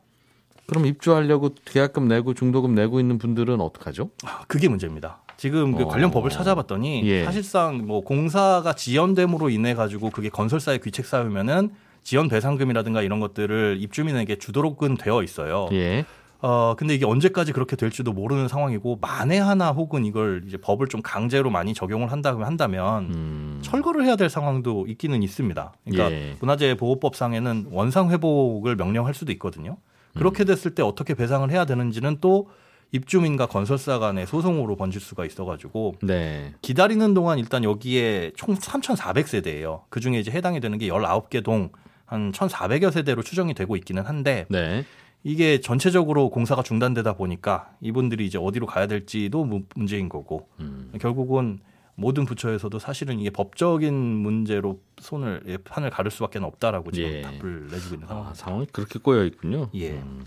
그럼 0.65 0.85
입주하려고 0.85 1.49
계약금 1.65 2.07
내고 2.07 2.33
중도금 2.33 2.73
내고 2.73 2.99
있는 2.99 3.17
분들은 3.17 3.59
어떡하죠? 3.59 4.11
아, 4.23 4.43
그게 4.47 4.69
문제입니다. 4.69 5.19
지금 5.35 5.75
그 5.75 5.83
어. 5.83 5.87
관련 5.87 6.09
법을 6.09 6.29
찾아봤더니 6.29 7.03
예. 7.05 7.25
사실상 7.25 7.85
뭐 7.85 8.01
공사가 8.01 8.73
지연됨으로 8.73 9.49
인해 9.49 9.73
가지고 9.73 10.09
그게 10.09 10.29
건설사의 10.29 10.79
귀책 10.81 11.05
사유면은 11.05 11.71
지연 12.03 12.29
배상금이라든가 12.29 13.01
이런 13.01 13.19
것들을 13.19 13.77
입주민에게 13.79 14.37
주도록은 14.37 14.95
되어 14.97 15.21
있어요. 15.21 15.67
예. 15.73 16.05
어 16.45 16.75
근데 16.77 16.93
이게 16.93 17.05
언제까지 17.05 17.53
그렇게 17.53 17.77
될지도 17.77 18.11
모르는 18.11 18.49
상황이고 18.49 18.97
만에 18.99 19.39
하나 19.39 19.71
혹은 19.71 20.03
이걸 20.03 20.43
이제 20.45 20.57
법을 20.57 20.87
좀 20.87 21.01
강제로 21.01 21.49
많이 21.49 21.73
적용을 21.73 22.11
한다고 22.11 22.43
한다면 22.43 23.05
음. 23.05 23.59
철거를 23.61 24.03
해야 24.03 24.17
될 24.17 24.29
상황도 24.29 24.85
있기는 24.89 25.23
있습니다. 25.23 25.73
그러니까 25.85 26.11
예. 26.11 26.35
문화재 26.41 26.75
보호법상에는 26.75 27.67
원상 27.71 28.11
회복을 28.11 28.75
명령할 28.75 29.13
수도 29.13 29.31
있거든요. 29.31 29.77
음. 30.15 30.19
그렇게 30.19 30.43
됐을 30.43 30.75
때 30.75 30.83
어떻게 30.83 31.13
배상을 31.13 31.49
해야 31.49 31.63
되는지는 31.63 32.17
또 32.19 32.49
입주민과 32.91 33.45
건설사 33.45 33.97
간의 33.99 34.27
소송으로 34.27 34.75
번질 34.75 34.99
수가 34.99 35.25
있어가지고 35.25 35.95
네. 36.03 36.53
기다리는 36.61 37.13
동안 37.13 37.39
일단 37.39 37.63
여기에 37.63 38.33
총 38.35 38.55
3,400세대예요. 38.55 39.83
그 39.87 40.01
중에 40.01 40.19
이제 40.19 40.29
해당이 40.29 40.59
되는 40.59 40.77
게 40.77 40.89
19개 40.89 41.41
동 41.41 41.69
한 42.13 42.31
1,400여 42.31 42.91
세대로 42.91 43.23
추정이 43.23 43.53
되고 43.53 43.75
있기는 43.75 44.03
한데 44.03 44.45
네. 44.49 44.85
이게 45.23 45.61
전체적으로 45.61 46.29
공사가 46.29 46.63
중단되다 46.63 47.13
보니까 47.13 47.71
이분들이 47.81 48.25
이제 48.25 48.37
어디로 48.37 48.65
가야 48.65 48.87
될지도 48.87 49.45
무- 49.45 49.63
문제인 49.75 50.09
거고 50.09 50.49
음. 50.59 50.91
결국은 50.99 51.59
모든 51.95 52.25
부처에서도 52.25 52.77
사실은 52.79 53.19
이게 53.19 53.29
법적인 53.29 53.93
문제로 53.93 54.81
손을 54.99 55.43
예, 55.47 55.57
판을 55.57 55.91
가를 55.91 56.09
수밖에 56.11 56.39
없다라고 56.39 56.91
지금 56.91 57.09
예. 57.09 57.21
답을 57.21 57.67
내주고 57.71 57.95
있는 57.95 58.05
아, 58.05 58.09
상황입니다. 58.09 58.33
상황이 58.33 58.65
그렇게 58.71 58.99
꼬여 58.99 59.23
있군요. 59.25 59.69
예. 59.75 59.91
음. 59.91 60.23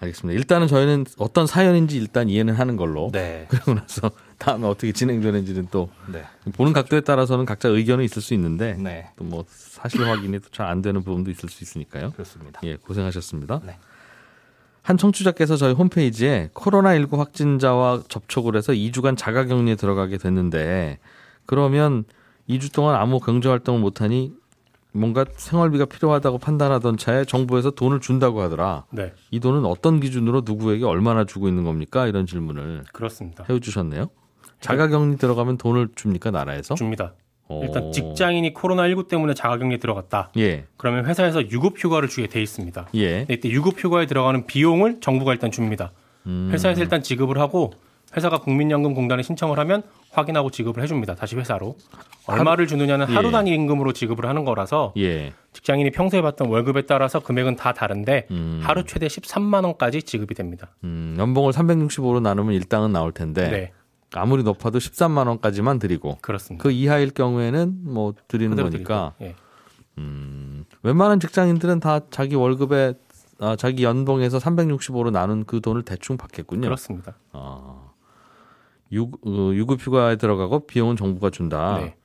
알겠습니다. 0.00 0.36
일단은 0.36 0.66
저희는 0.66 1.06
어떤 1.18 1.46
사연인지 1.46 1.96
일단 1.96 2.28
이해는 2.28 2.54
하는 2.54 2.76
걸로. 2.76 3.10
네, 3.12 3.46
그러고 3.48 3.74
나서 3.74 4.10
다음에 4.38 4.66
어떻게 4.66 4.92
진행되는지는 4.92 5.68
또 5.70 5.88
네, 6.12 6.24
보는 6.52 6.72
각도에 6.72 7.00
따라서는 7.02 7.46
각자 7.46 7.68
의견은 7.68 8.04
있을 8.04 8.20
수 8.20 8.34
있는데 8.34 8.74
네, 8.74 9.08
또뭐 9.16 9.44
사실 9.48 10.04
확인이 10.04 10.40
잘 10.50 10.66
안 10.66 10.82
되는 10.82 11.02
부분도 11.04 11.30
있을 11.30 11.48
수 11.48 11.62
있으니까요. 11.62 12.10
그렇습니다. 12.10 12.60
예, 12.64 12.74
고생하셨습니다. 12.76 13.60
네. 13.64 13.76
한 14.84 14.98
청취자께서 14.98 15.56
저희 15.56 15.72
홈페이지에 15.72 16.50
코로나19 16.52 17.16
확진자와 17.16 18.02
접촉을 18.06 18.54
해서 18.54 18.74
2주간 18.74 19.16
자가격리에 19.16 19.76
들어가게 19.76 20.18
됐는데 20.18 20.98
그러면 21.46 22.04
2주 22.50 22.70
동안 22.70 22.94
아무 22.96 23.18
경제 23.18 23.48
활동을 23.48 23.80
못하니 23.80 24.34
뭔가 24.92 25.24
생활비가 25.36 25.86
필요하다고 25.86 26.36
판단하던 26.36 26.98
차에 26.98 27.24
정부에서 27.24 27.70
돈을 27.70 28.00
준다고 28.00 28.42
하더라. 28.42 28.84
네, 28.90 29.14
이 29.30 29.40
돈은 29.40 29.64
어떤 29.64 30.00
기준으로 30.00 30.42
누구에게 30.44 30.84
얼마나 30.84 31.24
주고 31.24 31.48
있는 31.48 31.64
겁니까? 31.64 32.06
이런 32.06 32.26
질문을 32.26 32.84
그렇습니다. 32.92 33.46
해주셨네요. 33.48 34.10
자가격리 34.60 35.16
들어가면 35.16 35.56
돈을 35.56 35.88
줍니까 35.94 36.30
나라에서? 36.30 36.74
줍니다. 36.74 37.14
어. 37.48 37.60
일단 37.62 37.92
직장인이 37.92 38.54
코로나19 38.54 39.08
때문에 39.08 39.34
자가격리 39.34 39.78
들어갔다. 39.78 40.30
예, 40.38 40.64
그러면 40.76 41.06
회사에서 41.06 41.42
유급휴가를 41.42 42.08
주게 42.08 42.26
돼 42.26 42.40
있습니다. 42.42 42.88
예. 42.96 43.26
이때 43.28 43.48
유급휴가에 43.48 44.06
들어가는 44.06 44.46
비용을 44.46 45.00
정부가 45.00 45.32
일단 45.32 45.50
줍니다. 45.50 45.92
음. 46.26 46.48
회사에서 46.52 46.80
일단 46.80 47.02
지급을 47.02 47.38
하고 47.38 47.72
회사가 48.16 48.38
국민연금공단에 48.38 49.22
신청을 49.22 49.58
하면 49.58 49.82
확인하고 50.12 50.50
지급을 50.50 50.82
해줍니다. 50.84 51.16
다시 51.16 51.36
회사로. 51.36 51.76
얼마를 52.26 52.66
주느냐는 52.66 53.06
하루 53.06 53.28
예. 53.28 53.32
단위 53.32 53.50
임금으로 53.52 53.92
지급을 53.92 54.26
하는 54.26 54.44
거라서 54.44 54.94
예. 54.96 55.32
직장인이 55.52 55.90
평소에 55.90 56.22
받던 56.22 56.48
월급에 56.48 56.82
따라서 56.82 57.20
금액은 57.20 57.56
다 57.56 57.72
다른데 57.72 58.28
음. 58.30 58.60
하루 58.62 58.84
최대 58.84 59.06
13만 59.08 59.64
원까지 59.64 60.02
지급이 60.04 60.34
됩니다. 60.34 60.68
음, 60.84 61.16
연봉을 61.18 61.52
365로 61.52 62.22
나누면 62.22 62.54
일당은 62.54 62.92
나올 62.92 63.12
텐데 63.12 63.48
네, 63.50 63.72
아무리 64.20 64.42
높아도 64.42 64.78
13만 64.78 65.26
원까지만 65.28 65.78
드리고 65.78 66.18
그렇습니다. 66.20 66.62
그 66.62 66.70
이하일 66.70 67.10
경우에는 67.10 67.78
뭐 67.82 68.14
드리는 68.28 68.56
거니까 68.56 69.14
예. 69.20 69.34
음, 69.98 70.64
웬만한 70.82 71.20
직장인들은 71.20 71.80
다 71.80 72.00
자기 72.10 72.34
월급에 72.34 72.94
아, 73.40 73.56
자기 73.56 73.84
연봉에서 73.84 74.38
365로 74.38 75.10
나눈 75.10 75.44
그 75.44 75.60
돈을 75.60 75.82
대충 75.82 76.16
받겠군요. 76.16 76.62
그렇습니다. 76.62 77.14
아, 77.32 77.90
유, 78.92 79.10
어, 79.26 79.50
유급휴가에 79.52 80.16
들어가고 80.16 80.66
비용은 80.66 80.96
정부가 80.96 81.30
준다. 81.30 81.78
네. 81.78 81.96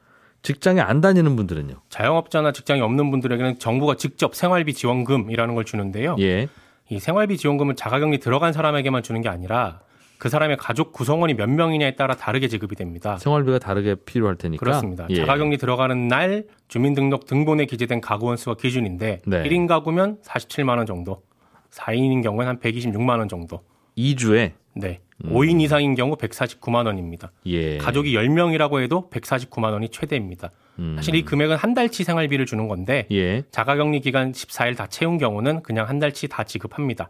직장에 0.41 0.79
안 0.79 1.01
다니는 1.01 1.35
분들은요? 1.35 1.75
자영업자나 1.89 2.53
직장이 2.53 2.81
없는 2.81 3.11
분들에게는 3.11 3.59
정부가 3.59 3.95
직접 3.95 4.35
생활비 4.35 4.73
지원금이라는 4.73 5.53
걸 5.53 5.65
주는데요. 5.65 6.15
예. 6.19 6.47
이 6.89 6.99
생활비 6.99 7.37
지원금은 7.37 7.75
자가격리 7.75 8.19
들어간 8.19 8.53
사람에게만 8.53 9.03
주는 9.03 9.21
게 9.21 9.29
아니라 9.29 9.81
그 10.19 10.27
사람의 10.27 10.57
가족 10.57 10.91
구성원이 10.91 11.33
몇 11.33 11.49
명이냐에 11.49 11.95
따라 11.95 12.13
다르게 12.13 12.49
지급이 12.49 12.75
됩니다. 12.75 13.17
생활비가 13.17 13.57
다르게 13.57 13.95
필요할 13.95 14.35
테니까. 14.35 14.59
그렇습니다. 14.59 15.07
예. 15.09 15.15
자가격리 15.15 15.57
들어가는 15.57 16.09
날 16.09 16.43
주민등록 16.67 17.25
등본에 17.25 17.65
기재된 17.65 18.01
가구 18.01 18.25
원 18.25 18.35
수가 18.35 18.55
기준인데 18.55 19.21
네. 19.25 19.43
1인 19.43 19.65
가구면 19.65 20.17
47만 20.21 20.77
원 20.77 20.85
정도, 20.85 21.23
4인인 21.71 22.21
경우는 22.21 22.47
한 22.49 22.59
126만 22.59 23.17
원 23.17 23.29
정도. 23.29 23.63
2주에 23.97 24.51
네. 24.73 24.99
5인 25.23 25.61
이상인 25.61 25.95
경우 25.95 26.17
149만 26.17 26.85
원입니다. 26.85 27.31
음. 27.45 27.51
예. 27.51 27.77
가족이 27.77 28.13
10명이라고 28.13 28.81
해도 28.81 29.09
149만 29.11 29.71
원이 29.71 29.87
최대입니다. 29.87 30.51
음. 30.79 30.95
사실 30.97 31.15
이 31.15 31.23
금액은 31.23 31.55
한 31.55 31.73
달치 31.73 32.03
생활비를 32.03 32.45
주는 32.45 32.67
건데 32.67 33.07
예. 33.11 33.43
자가격리 33.51 34.01
기간 34.01 34.33
14일 34.33 34.75
다 34.75 34.87
채운 34.87 35.17
경우는 35.17 35.63
그냥 35.63 35.87
한 35.87 35.99
달치 35.99 36.27
다 36.27 36.43
지급합니다. 36.43 37.09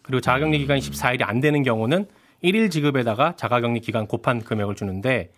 그리고 0.00 0.22
자가격리 0.22 0.56
기간이 0.58 0.80
14일이 0.80 1.22
안 1.22 1.40
되는 1.40 1.62
경우는 1.62 2.06
1일 2.46 2.70
지급에다가 2.70 3.34
자가격리 3.36 3.80
기간 3.80 4.06
곱한 4.06 4.42
금액을 4.42 4.76
주는데 4.76 5.30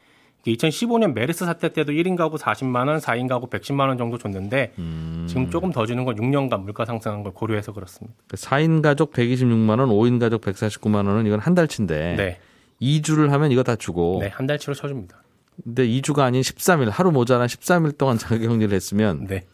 이게 0.44 0.68
2015년 0.68 1.14
메르스 1.14 1.44
사태 1.44 1.72
때도 1.72 1.92
1인 1.92 2.16
가구 2.16 2.36
40만 2.36 2.86
원, 2.88 2.98
4인 2.98 3.28
가구 3.28 3.48
110만 3.48 3.88
원 3.88 3.98
정도 3.98 4.18
줬는데 4.18 4.72
음. 4.78 5.24
지금 5.28 5.50
조금 5.50 5.72
더 5.72 5.86
주는 5.86 6.04
건 6.04 6.16
6년간 6.16 6.62
물가 6.62 6.84
상승한 6.84 7.22
걸 7.22 7.32
고려해서 7.32 7.72
그렇습니다. 7.72 8.16
4인 8.28 8.82
가족 8.82 9.12
126만 9.12 9.80
원, 9.80 9.88
5인 9.88 10.20
가족 10.20 10.42
149만 10.42 11.06
원은 11.06 11.26
이건 11.26 11.40
한 11.40 11.54
달치인데 11.54 12.16
네. 12.16 12.40
2주를 12.80 13.30
하면 13.30 13.50
이거 13.50 13.62
다 13.62 13.74
주고 13.74 14.18
네, 14.20 14.28
한 14.28 14.46
달치로 14.46 14.74
쳐줍니다. 14.74 15.22
근데 15.64 15.86
2주가 15.88 16.20
아닌 16.20 16.42
13일 16.42 16.88
하루 16.90 17.10
모자란 17.10 17.48
13일 17.48 17.98
동안 17.98 18.16
자가격리를 18.18 18.72
했으면 18.72 19.26
네. 19.26 19.46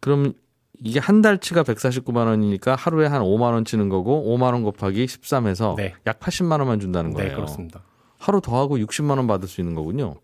그럼 0.00 0.34
이게 0.82 0.98
한 0.98 1.20
달치가 1.22 1.62
149만 1.62 2.26
원이니까 2.26 2.74
하루에 2.74 3.06
한 3.06 3.22
5만 3.22 3.52
원 3.52 3.64
치는 3.64 3.88
거고 3.88 4.24
5만 4.36 4.52
원 4.52 4.62
곱하기 4.62 5.04
13해서 5.06 5.76
네. 5.76 5.94
약 6.06 6.18
80만 6.20 6.58
원만 6.60 6.80
준다는 6.80 7.12
거예요. 7.12 7.30
네, 7.30 7.34
그렇습니다. 7.34 7.82
하루 8.18 8.40
더 8.40 8.58
하고 8.60 8.76
60만 8.78 9.16
원 9.16 9.26
받을 9.26 9.48
수 9.48 9.60
있는 9.60 9.74
거군요. 9.74 10.16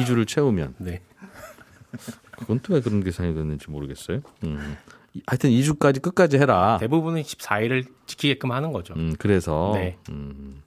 2, 0.00 0.04
주를 0.04 0.26
채우면. 0.26 0.74
네. 0.78 1.02
그건 2.32 2.60
또 2.60 2.74
왜 2.74 2.80
그런 2.80 3.02
계산이 3.02 3.34
됐는지 3.34 3.70
모르겠어요. 3.70 4.20
음. 4.44 4.76
하여튼 5.26 5.50
2주까지 5.50 6.02
끝까지 6.02 6.36
해라. 6.38 6.76
대부분은 6.80 7.22
14일을 7.22 7.86
지키게끔 8.06 8.52
하는 8.52 8.72
거죠. 8.72 8.92
음, 8.94 9.14
그래서 9.18 9.72
네. 9.74 9.96
음, 10.10 10.62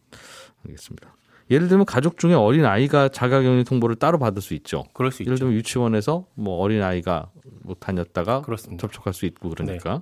알겠습니다. 0.65 1.15
예를 1.51 1.67
들면 1.67 1.85
가족 1.85 2.17
중에 2.17 2.33
어린 2.33 2.65
아이가 2.65 3.09
자가격리 3.09 3.63
통보를 3.63 3.95
따로 3.95 4.17
받을 4.19 4.41
수 4.41 4.53
있죠. 4.55 4.85
그럴 4.93 5.11
수 5.11 5.23
예를 5.23 5.33
있죠. 5.33 5.45
들면 5.45 5.57
유치원에서 5.57 6.25
뭐 6.35 6.59
어린 6.59 6.81
아이가 6.81 7.29
뭐 7.69 7.75
다녔다가 7.79 8.41
그렇습니다. 8.41 8.81
접촉할 8.81 9.13
수 9.13 9.25
있고 9.27 9.49
그러니까 9.49 10.01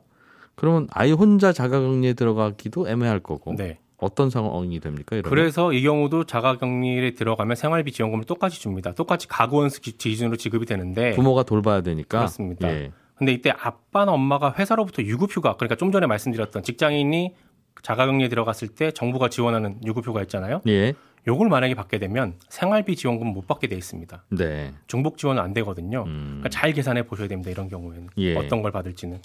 그러면 0.55 0.87
아이 0.91 1.11
혼자 1.11 1.51
자가격리에 1.51 2.13
들어가기도 2.13 2.87
애매할 2.87 3.19
거고 3.19 3.53
네. 3.55 3.77
어떤 3.97 4.29
상황이 4.29 4.79
됩니까? 4.79 5.15
이러면 5.17 5.29
그래서 5.29 5.73
이 5.73 5.81
경우도 5.81 6.23
자가격리에 6.25 7.11
들어가면 7.15 7.55
생활비 7.55 7.91
지원금을 7.91 8.23
똑같이 8.25 8.61
줍니다. 8.61 8.93
똑같이 8.93 9.27
가구원 9.27 9.69
수 9.69 9.81
기- 9.81 9.97
기준으로 9.97 10.37
지급이 10.37 10.65
되는데 10.65 11.11
부모가 11.11 11.43
돌봐야 11.43 11.81
되니까 11.81 12.19
그렇습니다. 12.19 12.69
예. 12.69 12.91
근데 13.15 13.33
이때 13.33 13.49
아빠나 13.49 14.11
엄마가 14.13 14.53
회사로부터 14.57 15.01
유급휴가 15.01 15.57
그러니까 15.57 15.75
좀 15.75 15.91
전에 15.91 16.05
말씀드렸던 16.07 16.61
직장인이 16.63 17.33
자가격리에 17.81 18.29
들어갔을 18.29 18.67
때 18.69 18.91
정부가 18.91 19.29
지원하는 19.29 19.77
유급휴가 19.85 20.21
있잖아요. 20.23 20.61
예. 20.67 20.93
요걸 21.27 21.49
만약에 21.49 21.75
받게 21.75 21.99
되면 21.99 22.35
생활비 22.47 22.95
지원금 22.95 23.27
못 23.27 23.47
받게 23.47 23.67
돼 23.67 23.75
있습니다. 23.75 24.23
네. 24.29 24.73
중복 24.87 25.17
지원은 25.17 25.41
안 25.41 25.53
되거든요. 25.53 26.03
음. 26.07 26.39
그러니까 26.39 26.49
잘 26.49 26.71
계산해 26.71 27.03
보셔야 27.03 27.27
됩니다. 27.27 27.51
이런 27.51 27.67
경우에는 27.67 28.07
예. 28.17 28.35
어떤 28.35 28.61
걸 28.61 28.71
받을지는 28.71 29.19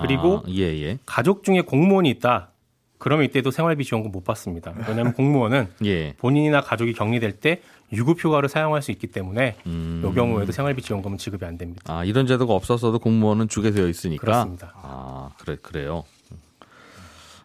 그리고 0.00 0.38
아, 0.38 0.42
예, 0.48 0.62
예. 0.62 0.98
가족 1.04 1.42
중에 1.42 1.60
공무원이 1.62 2.08
있다. 2.10 2.50
그러면 2.98 3.24
이때도 3.24 3.50
생활비 3.50 3.84
지원금 3.84 4.12
못 4.12 4.24
받습니다. 4.24 4.74
왜냐하면 4.86 5.12
공무원은 5.14 5.68
예. 5.84 6.14
본인이나 6.18 6.60
가족이 6.60 6.92
격리될 6.92 7.32
때 7.40 7.60
유급휴가를 7.92 8.48
사용할 8.48 8.82
수 8.82 8.90
있기 8.92 9.08
때문에 9.08 9.56
음. 9.66 10.06
이 10.06 10.14
경우에도 10.14 10.52
생활비 10.52 10.80
지원금은 10.82 11.18
지급이 11.18 11.44
안 11.44 11.58
됩니다. 11.58 11.82
아, 11.86 12.04
이런 12.04 12.26
제도가 12.26 12.54
없었어도 12.54 12.98
공무원은 12.98 13.48
주게 13.48 13.70
되어 13.72 13.88
있으니까. 13.88 14.20
그렇습니다. 14.20 14.72
아, 14.76 15.30
그래, 15.38 15.56
그래요. 15.60 16.04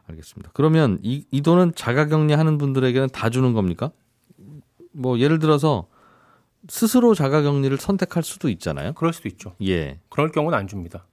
음. 0.08 0.12
알겠습니다. 0.12 0.52
그러면 0.54 1.00
이, 1.02 1.26
이 1.32 1.42
돈은 1.42 1.74
자가격리 1.76 2.34
하는 2.34 2.58
분들에게는 2.58 3.10
다 3.10 3.30
주는 3.30 3.54
겁니까? 3.54 3.92
뭐, 4.92 5.20
예를 5.20 5.40
들어서 5.40 5.88
스스로 6.68 7.14
자가격리를 7.14 7.76
선택할 7.78 8.24
수도 8.24 8.50
있잖아요. 8.50 8.94
그럴 8.94 9.14
수도 9.14 9.28
있죠. 9.28 9.56
예. 9.62 10.00
그럴 10.10 10.32
경우는 10.32 10.58
안 10.58 10.68
줍니다. 10.68 11.06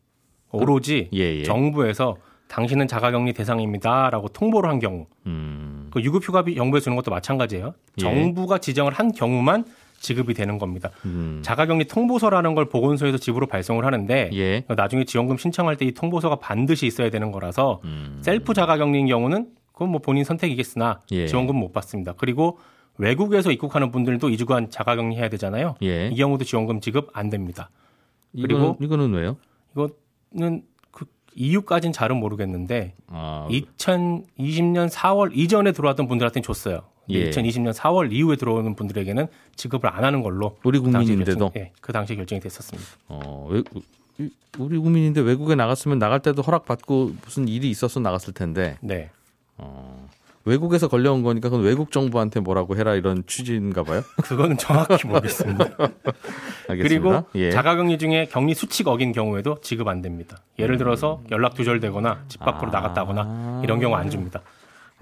오로지 0.51 1.09
예, 1.15 1.19
예. 1.19 1.43
정부에서 1.45 2.17
당신은 2.49 2.87
자가격리 2.87 3.33
대상입니다라고 3.33 4.29
통보를 4.29 4.69
한 4.69 4.79
경우, 4.79 5.07
음, 5.27 5.89
그 5.91 6.03
유급휴가비 6.03 6.55
정부에 6.55 6.81
주는 6.81 6.97
것도 6.97 7.11
마찬가지예요. 7.11 7.75
예. 7.99 8.03
정부가 8.03 8.59
지정을 8.59 8.93
한 8.93 9.13
경우만 9.13 9.65
지급이 10.03 10.35
되는 10.35 10.59
겁니다. 10.59 10.91
음. 11.07 11.41
자가격리 11.43 11.87
통보서라는 11.87 12.55
걸 12.55 12.69
보건소에서 12.69 13.17
집으로 13.19 13.47
발송을 13.47 13.85
하는데 13.87 14.31
예. 14.35 14.65
나중에 14.69 15.05
지원금 15.05 15.39
신청할 15.39 15.77
때 15.77 15.83
이 15.87 15.93
통보서가 15.93 16.37
반드시 16.37 16.87
있어야 16.87 17.11
되는 17.11 17.33
거라서 17.33 17.81
음. 17.85 18.21
셀프 18.23 18.53
자가격리인 18.55 19.07
경우는 19.09 19.49
그건 19.73 19.89
뭐 19.91 20.01
본인 20.01 20.23
선택이겠으나 20.25 21.01
예. 21.13 21.27
지원금 21.27 21.57
못 21.57 21.73
받습니다. 21.73 22.13
그리고 22.17 22.59
외국에서 22.99 23.51
입국하는 23.51 23.91
분들도 23.91 24.29
2주간 24.29 24.71
자가격리 24.71 25.17
해야 25.17 25.29
되잖아요. 25.31 25.75
예. 25.83 26.09
이 26.09 26.17
경우도 26.17 26.45
지원금 26.45 26.81
지급 26.81 27.09
안 27.15 27.31
됩니다. 27.31 27.71
이거는, 28.35 28.77
그리고- 28.77 28.77
이거는 28.85 29.13
왜요? 29.15 29.37
이거는 29.75 30.63
그 30.91 31.07
이유까지는 31.35 31.93
잘은 31.93 32.17
모르겠는데 32.19 32.95
아, 33.09 33.49
2020년 33.51 34.89
4월 34.91 35.31
이전에 35.35 35.73
들어왔던 35.73 36.07
분들한테는 36.09 36.43
줬어요. 36.45 36.83
예. 37.11 37.31
2020년 37.31 37.73
4월 37.75 38.13
이후에 38.13 38.37
들어오는 38.37 38.75
분들에게는 38.75 39.27
지급을 39.57 39.89
안 39.93 40.05
하는 40.05 40.23
걸로 40.23 40.57
우리 40.63 40.79
그 40.79 40.91
당시 40.91 41.09
국민인데도 41.13 41.51
결정, 41.51 41.63
예, 41.63 41.73
그 41.81 41.93
당시 41.93 42.15
결정이 42.17 42.41
됐었습니다. 42.41 42.89
어, 43.09 43.49
외, 43.51 43.63
이- 44.19 44.31
우리 44.59 44.79
국민인데 44.79 45.21
외국에 45.21 45.55
나갔으면 45.55 45.99
나갈 45.99 46.21
때도 46.21 46.43
허락 46.43 46.65
받고 46.67 47.13
무슨 47.25 47.49
일이 47.49 47.71
있어서 47.71 47.99
나갔을 48.01 48.33
텐데 48.35 48.77
네. 48.81 49.11
외국에서 50.45 50.89
걸려온 50.89 51.23
거니까 51.23 51.49
그건 51.49 51.65
외국 51.65 51.93
정부한테 51.93 52.41
뭐라고 52.41 52.77
해라 52.77 52.95
이런 52.95 53.23
취지인가 53.27 53.85
봐요. 53.85 54.03
그거는 54.25 54.57
정확히 54.59 55.07
모르겠습니다. 55.07 55.65
그리고 56.67 57.23
예. 57.37 57.51
자가격리 57.51 57.97
중에 57.99 58.27
격리 58.27 58.55
수칙 58.55 58.89
어긴 58.89 59.13
경우에도 59.13 59.61
지급 59.63 59.87
안 59.89 60.03
됩니다. 60.03 60.39
예를 60.59 60.79
들어서 60.79 61.23
연락 61.31 61.55
두절되거나 61.55 62.25
집 62.29 62.41
밖으로 62.41 62.71
아. 62.71 62.73
나갔다거나 62.73 63.61
이런 63.65 63.79
경우 63.79 63.95
안 63.95 64.11
줍니다. 64.11 64.41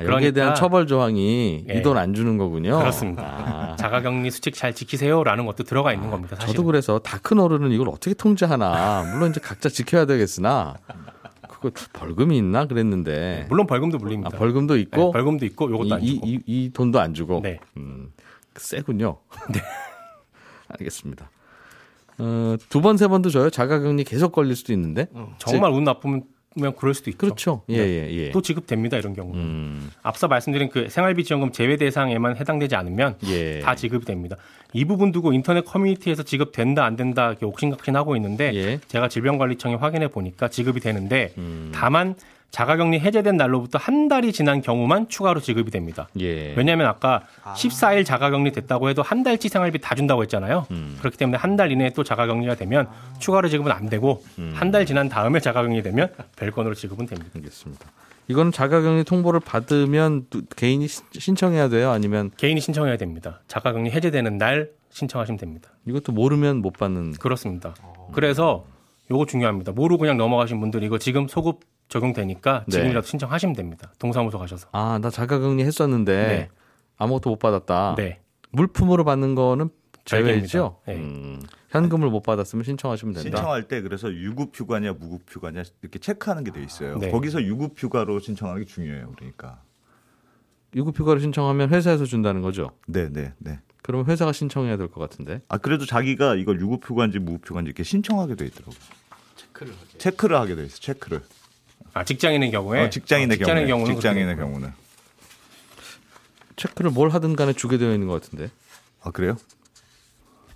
아, 0.00 0.04
여기에 0.14 0.30
대한 0.32 0.48
그러니까- 0.50 0.54
처벌 0.54 0.86
조항이 0.86 1.64
예. 1.68 1.74
이돈 1.74 1.96
안 1.96 2.14
주는 2.14 2.36
거군요. 2.38 2.78
그렇습니다. 2.78 3.22
아, 3.22 3.76
자가격리 3.80 4.30
수칙 4.30 4.54
잘 4.54 4.74
지키세요라는 4.74 5.46
것도 5.46 5.64
들어가 5.64 5.92
있는 5.92 6.10
겁니다. 6.10 6.36
사실. 6.36 6.54
저도 6.54 6.64
그래서 6.66 6.98
다 6.98 7.18
큰 7.22 7.38
어른은 7.38 7.70
이걸 7.72 7.88
어떻게 7.88 8.14
통제하나. 8.14 9.02
물론 9.12 9.30
이제 9.30 9.40
각자 9.40 9.68
지켜야 9.68 10.06
되겠으나 10.06 10.74
그거 11.48 11.70
벌금이 11.92 12.36
있나 12.38 12.66
그랬는데 12.66 13.46
물론 13.50 13.66
벌금도 13.66 13.98
아, 13.98 14.00
물립니다. 14.00 14.36
벌금도 14.38 14.74
네, 14.74 14.80
있고 14.80 15.10
벌금도 15.12 15.44
있고 15.46 15.70
요것도 15.70 15.94
안 15.96 16.02
이. 16.02 16.06
이, 16.06 16.20
이, 16.24 16.40
이 16.46 16.70
돈도 16.72 16.98
안 16.98 17.12
주고 17.14 17.40
네. 17.42 17.58
음, 17.76 18.10
세군요. 18.56 19.18
네. 19.52 19.60
알겠습니다. 20.68 21.30
어, 22.18 22.56
두 22.68 22.80
번, 22.80 22.96
세 22.96 23.08
번도 23.08 23.30
줘요. 23.30 23.50
자가격리 23.50 24.04
계속 24.04 24.32
걸릴 24.32 24.54
수도 24.56 24.72
있는데. 24.72 25.06
정말 25.38 25.70
운 25.70 25.84
나쁘면 25.84 26.24
그럴 26.76 26.94
수도 26.94 27.10
있죠. 27.10 27.18
그렇죠. 27.18 27.62
예, 27.70 27.76
예, 27.76 28.10
예. 28.10 28.30
또 28.32 28.42
지급됩니다 28.42 28.96
이런 28.96 29.14
경우. 29.14 29.32
는 29.34 29.40
음, 29.40 29.90
앞서 30.02 30.26
말씀드린 30.26 30.68
그 30.68 30.88
생활비 30.88 31.22
지원금 31.22 31.52
제외 31.52 31.76
대상에만 31.76 32.36
해당되지 32.36 32.74
않으면 32.74 33.16
예. 33.28 33.60
다 33.60 33.76
지급이 33.76 34.04
됩니다. 34.04 34.36
이 34.72 34.84
부분 34.84 35.12
두고 35.12 35.32
인터넷 35.32 35.64
커뮤니티에서 35.64 36.24
지급된다 36.24 36.84
안 36.84 36.96
된다 36.96 37.28
이렇게 37.28 37.46
옥신각신하고 37.46 38.16
있는데 38.16 38.52
예. 38.54 38.80
제가 38.88 39.08
질병관리청에 39.08 39.76
확인해 39.76 40.08
보니까 40.08 40.48
지급이 40.48 40.80
되는데 40.80 41.32
음. 41.38 41.70
다만 41.72 42.16
자가격리 42.50 42.98
해제된 43.00 43.36
날로부터 43.36 43.78
한 43.78 44.08
달이 44.08 44.32
지난 44.32 44.60
경우만 44.60 45.08
추가로 45.08 45.40
지급이 45.40 45.70
됩니다. 45.70 46.08
예. 46.18 46.52
왜냐하면 46.56 46.86
아까 46.88 47.22
14일 47.54 48.04
자가격리 48.04 48.50
됐다고 48.52 48.88
해도 48.88 49.02
한 49.02 49.22
달치 49.22 49.48
생활비 49.48 49.78
다 49.80 49.94
준다고 49.94 50.22
했잖아요. 50.22 50.66
음. 50.72 50.96
그렇기 50.98 51.16
때문에 51.16 51.38
한 51.38 51.56
달 51.56 51.70
이내에 51.72 51.90
또 51.90 52.02
자가격리가 52.04 52.54
되면 52.54 52.88
추가로 53.18 53.48
지급은 53.48 53.70
안 53.70 53.88
되고 53.90 54.24
음. 54.38 54.52
한달 54.54 54.86
지난 54.86 55.08
다음에 55.08 55.38
자가격리 55.40 55.82
되면 55.82 56.12
별건으로 56.36 56.74
지급은 56.74 57.06
됩니다. 57.06 57.30
알겠습니다. 57.36 57.86
이거는 58.28 58.50
자가격리 58.52 59.04
통보를 59.04 59.40
받으면 59.40 60.26
또 60.30 60.40
개인이 60.56 60.86
신- 60.88 61.04
신청해야 61.12 61.68
돼요? 61.68 61.90
아니면 61.90 62.30
개인이 62.36 62.60
신청해야 62.60 62.96
됩니다. 62.96 63.40
자가격리 63.48 63.90
해제되는 63.90 64.38
날 64.38 64.70
신청하시면 64.90 65.38
됩니다. 65.38 65.68
이것도 65.86 66.12
모르면 66.12 66.58
못 66.62 66.72
받는 66.74 67.12
그렇습니다. 67.12 67.74
그래서 68.12 68.64
요거 69.10 69.26
중요합니다. 69.26 69.72
모르고 69.72 70.00
그냥 70.00 70.16
넘어가신 70.16 70.60
분들 70.60 70.82
이거 70.84 70.98
지금 70.98 71.26
소급 71.28 71.60
적용되니까 71.90 72.64
네. 72.66 72.72
지금이라도 72.72 73.06
신청하시면 73.06 73.54
됩니다. 73.54 73.92
동사무소 73.98 74.38
가셔서. 74.38 74.68
아, 74.72 74.98
나 75.02 75.10
자가격리 75.10 75.62
했었는데 75.64 76.26
네. 76.26 76.48
아무것도 76.96 77.30
못 77.30 77.38
받았다. 77.38 77.96
네. 77.98 78.20
물품으로 78.52 79.04
받는 79.04 79.34
거는 79.34 79.68
제외죠. 80.04 80.24
별개입니다. 80.24 80.76
네. 80.86 80.94
음, 80.96 81.42
현금을 81.70 82.08
못 82.08 82.22
받았으면 82.22 82.64
신청하시면 82.64 83.14
된다. 83.14 83.36
신청할 83.36 83.68
때 83.68 83.82
그래서 83.82 84.10
유급 84.12 84.52
휴가냐 84.58 84.94
무급 84.94 85.22
휴가냐 85.28 85.62
이렇게 85.82 85.98
체크하는 85.98 86.44
게 86.44 86.50
돼 86.52 86.62
있어요. 86.62 86.98
네. 86.98 87.10
거기서 87.10 87.42
유급 87.42 87.74
휴가로 87.76 88.18
신청하는 88.20 88.62
게 88.62 88.66
중요해요. 88.66 89.12
그러니까. 89.16 89.60
유급 90.74 90.98
휴가를 90.98 91.20
신청하면 91.20 91.70
회사에서 91.70 92.04
준다는 92.04 92.42
거죠. 92.42 92.70
네, 92.86 93.08
네, 93.10 93.32
네. 93.38 93.58
그러면 93.82 94.06
회사가 94.06 94.30
신청해야 94.32 94.76
될 94.76 94.88
것 94.88 95.00
같은데. 95.00 95.42
아 95.48 95.58
그래도 95.58 95.84
자기가 95.84 96.36
이걸 96.36 96.60
유급 96.60 96.88
휴가인지 96.88 97.18
무급 97.18 97.48
휴가인지 97.48 97.68
이렇게 97.68 97.82
신청하게 97.82 98.36
돼 98.36 98.46
있더라고요. 98.46 98.76
체크를 99.36 99.72
하게. 99.72 99.98
체크를 99.98 100.36
하게 100.36 100.54
돼 100.54 100.64
있어. 100.64 100.78
체크를. 100.78 101.22
아, 101.94 102.04
직장인의 102.04 102.50
경우에 102.50 102.84
어, 102.84 102.90
직장인의 102.90 103.34
어, 103.34 103.38
직장인의 103.38 103.66
경우는 103.66 103.66
경우는 103.68 103.94
직장인의 103.94 104.36
경우는. 104.36 104.72
체크를 106.56 106.90
뭘 106.90 107.10
하든 107.10 107.36
간에 107.36 107.52
주게 107.52 107.78
되어 107.78 107.92
있는 107.92 108.06
것 108.06 108.22
같은데. 108.22 108.50
아 109.02 109.10
그래요? 109.10 109.36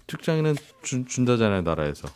직장인은 0.07 0.57
준, 0.83 1.07
준다잖아요, 1.07 1.63
나라에서. 1.63 2.09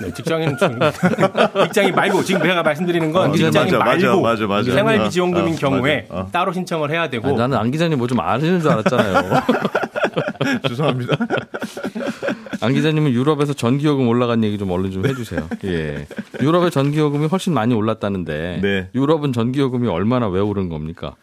네, 0.00 0.12
직장인 0.12 0.54
직장인 1.64 1.94
말고 1.94 2.22
지금 2.24 2.42
제가 2.42 2.62
말씀드리는 2.62 3.12
건 3.12 3.30
어, 3.30 3.32
직장인 3.34 3.72
맞아, 3.72 3.78
맞아, 3.84 4.06
말고 4.08 4.20
맞아, 4.22 4.46
맞아. 4.46 4.72
생활비 4.72 5.04
어, 5.04 5.08
지원금인 5.08 5.54
어, 5.54 5.56
경우에. 5.56 6.06
어. 6.10 6.28
따로 6.30 6.52
신청을 6.52 6.90
해야 6.90 7.08
되고 7.08 7.26
아니, 7.28 7.36
나는 7.36 7.56
안 7.56 7.70
기자님 7.70 7.96
뭐 7.98 8.06
좀 8.06 8.20
아시는 8.20 8.60
줄 8.60 8.70
알았잖아요. 8.70 9.42
죄송합니다. 10.68 11.16
안 12.60 12.74
기자님은 12.74 13.12
유럽에서 13.12 13.52
전기요금 13.52 14.08
올라간 14.08 14.44
얘기 14.44 14.58
좀 14.58 14.70
얼른 14.70 14.90
좀 14.90 15.06
해주세요. 15.06 15.48
예. 15.64 16.06
유럽의 16.40 16.70
전기요금이 16.70 17.26
훨씬 17.26 17.54
많이 17.54 17.74
올랐다는데. 17.74 18.60
네. 18.62 18.90
유럽은 18.94 19.32
전기요금이 19.32 19.88
얼마나 19.88 20.28
왜 20.28 20.40
오른 20.40 20.68
겁니까? 20.68 21.14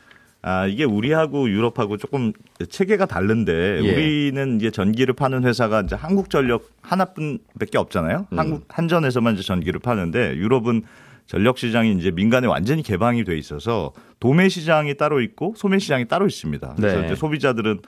아 0.46 0.68
이게 0.68 0.84
우리하고 0.84 1.50
유럽하고 1.50 1.96
조금 1.96 2.34
체계가 2.70 3.06
다른데 3.06 3.80
예. 3.84 3.92
우리는 3.92 4.58
이제 4.58 4.72
전기를 4.72 5.14
파는 5.14 5.46
회사가 5.46 5.82
이제 5.82 5.96
한국전력 5.96 6.70
하나뿐밖에 6.82 7.78
없잖아요. 7.78 8.28
음. 8.30 8.40
한국 8.40 8.66
한전에서만 8.68 9.36
이제 9.36 9.44
전기를 9.44 9.80
파는데 9.80 10.36
유럽은 10.36 10.84
전력 11.28 11.58
시장이 11.58 11.94
이제 11.94 12.12
민간에 12.12 12.48
완전히 12.48 12.84
개방이 12.84 13.24
돼 13.24 13.38
있어서 13.38 13.94
도매 14.20 14.50
시장이 14.50 14.98
따로 14.98 15.22
있고 15.22 15.54
소매 15.56 15.80
시장이 15.80 16.10
따로 16.10 16.28
있습니다. 16.28 16.74
그래서 16.76 17.00
네. 17.00 17.06
이제 17.06 17.16
소비자들은 17.16 17.80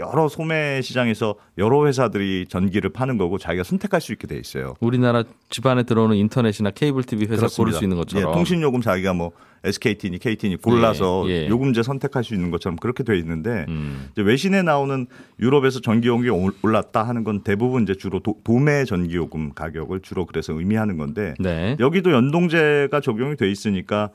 여러 0.00 0.28
소매 0.28 0.80
시장에서 0.82 1.36
여러 1.56 1.86
회사들이 1.86 2.46
전기를 2.48 2.90
파는 2.90 3.16
거고 3.16 3.38
자기가 3.38 3.62
선택할 3.62 4.00
수 4.00 4.12
있게 4.12 4.26
돼 4.26 4.36
있어요. 4.36 4.74
우리나라 4.80 5.22
집안에 5.50 5.84
들어오는 5.84 6.16
인터넷이나 6.16 6.70
케이블 6.70 7.04
TV 7.04 7.26
회사 7.26 7.36
그렇습니다. 7.36 7.56
고를 7.56 7.72
수 7.74 7.84
있는 7.84 7.96
것처럼. 7.98 8.28
예, 8.28 8.34
통신 8.34 8.60
요금 8.60 8.80
자기가 8.80 9.12
뭐 9.14 9.30
SKT니 9.62 10.18
KT니 10.18 10.56
골라서 10.56 11.24
예, 11.28 11.44
예. 11.44 11.48
요금제 11.48 11.84
선택할 11.84 12.24
수 12.24 12.34
있는 12.34 12.50
것처럼 12.50 12.76
그렇게 12.76 13.04
돼 13.04 13.16
있는데 13.18 13.66
음. 13.68 14.08
이제 14.12 14.22
외신에 14.22 14.62
나오는 14.62 15.06
유럽에서 15.38 15.80
전기 15.80 16.08
요금이 16.08 16.28
올- 16.28 16.52
올랐다 16.62 17.04
하는 17.04 17.22
건 17.22 17.42
대부분 17.42 17.84
이제 17.84 17.94
주로 17.94 18.18
도, 18.18 18.36
도매 18.42 18.84
전기 18.84 19.14
요금 19.14 19.52
가격을 19.54 20.00
주로 20.00 20.26
그래서 20.26 20.52
의미하는 20.54 20.98
건데 20.98 21.34
네. 21.38 21.76
여기도 21.78 22.10
연동제가 22.10 23.00
적용이 23.00 23.36
돼 23.36 23.48
있으니까 23.48 24.10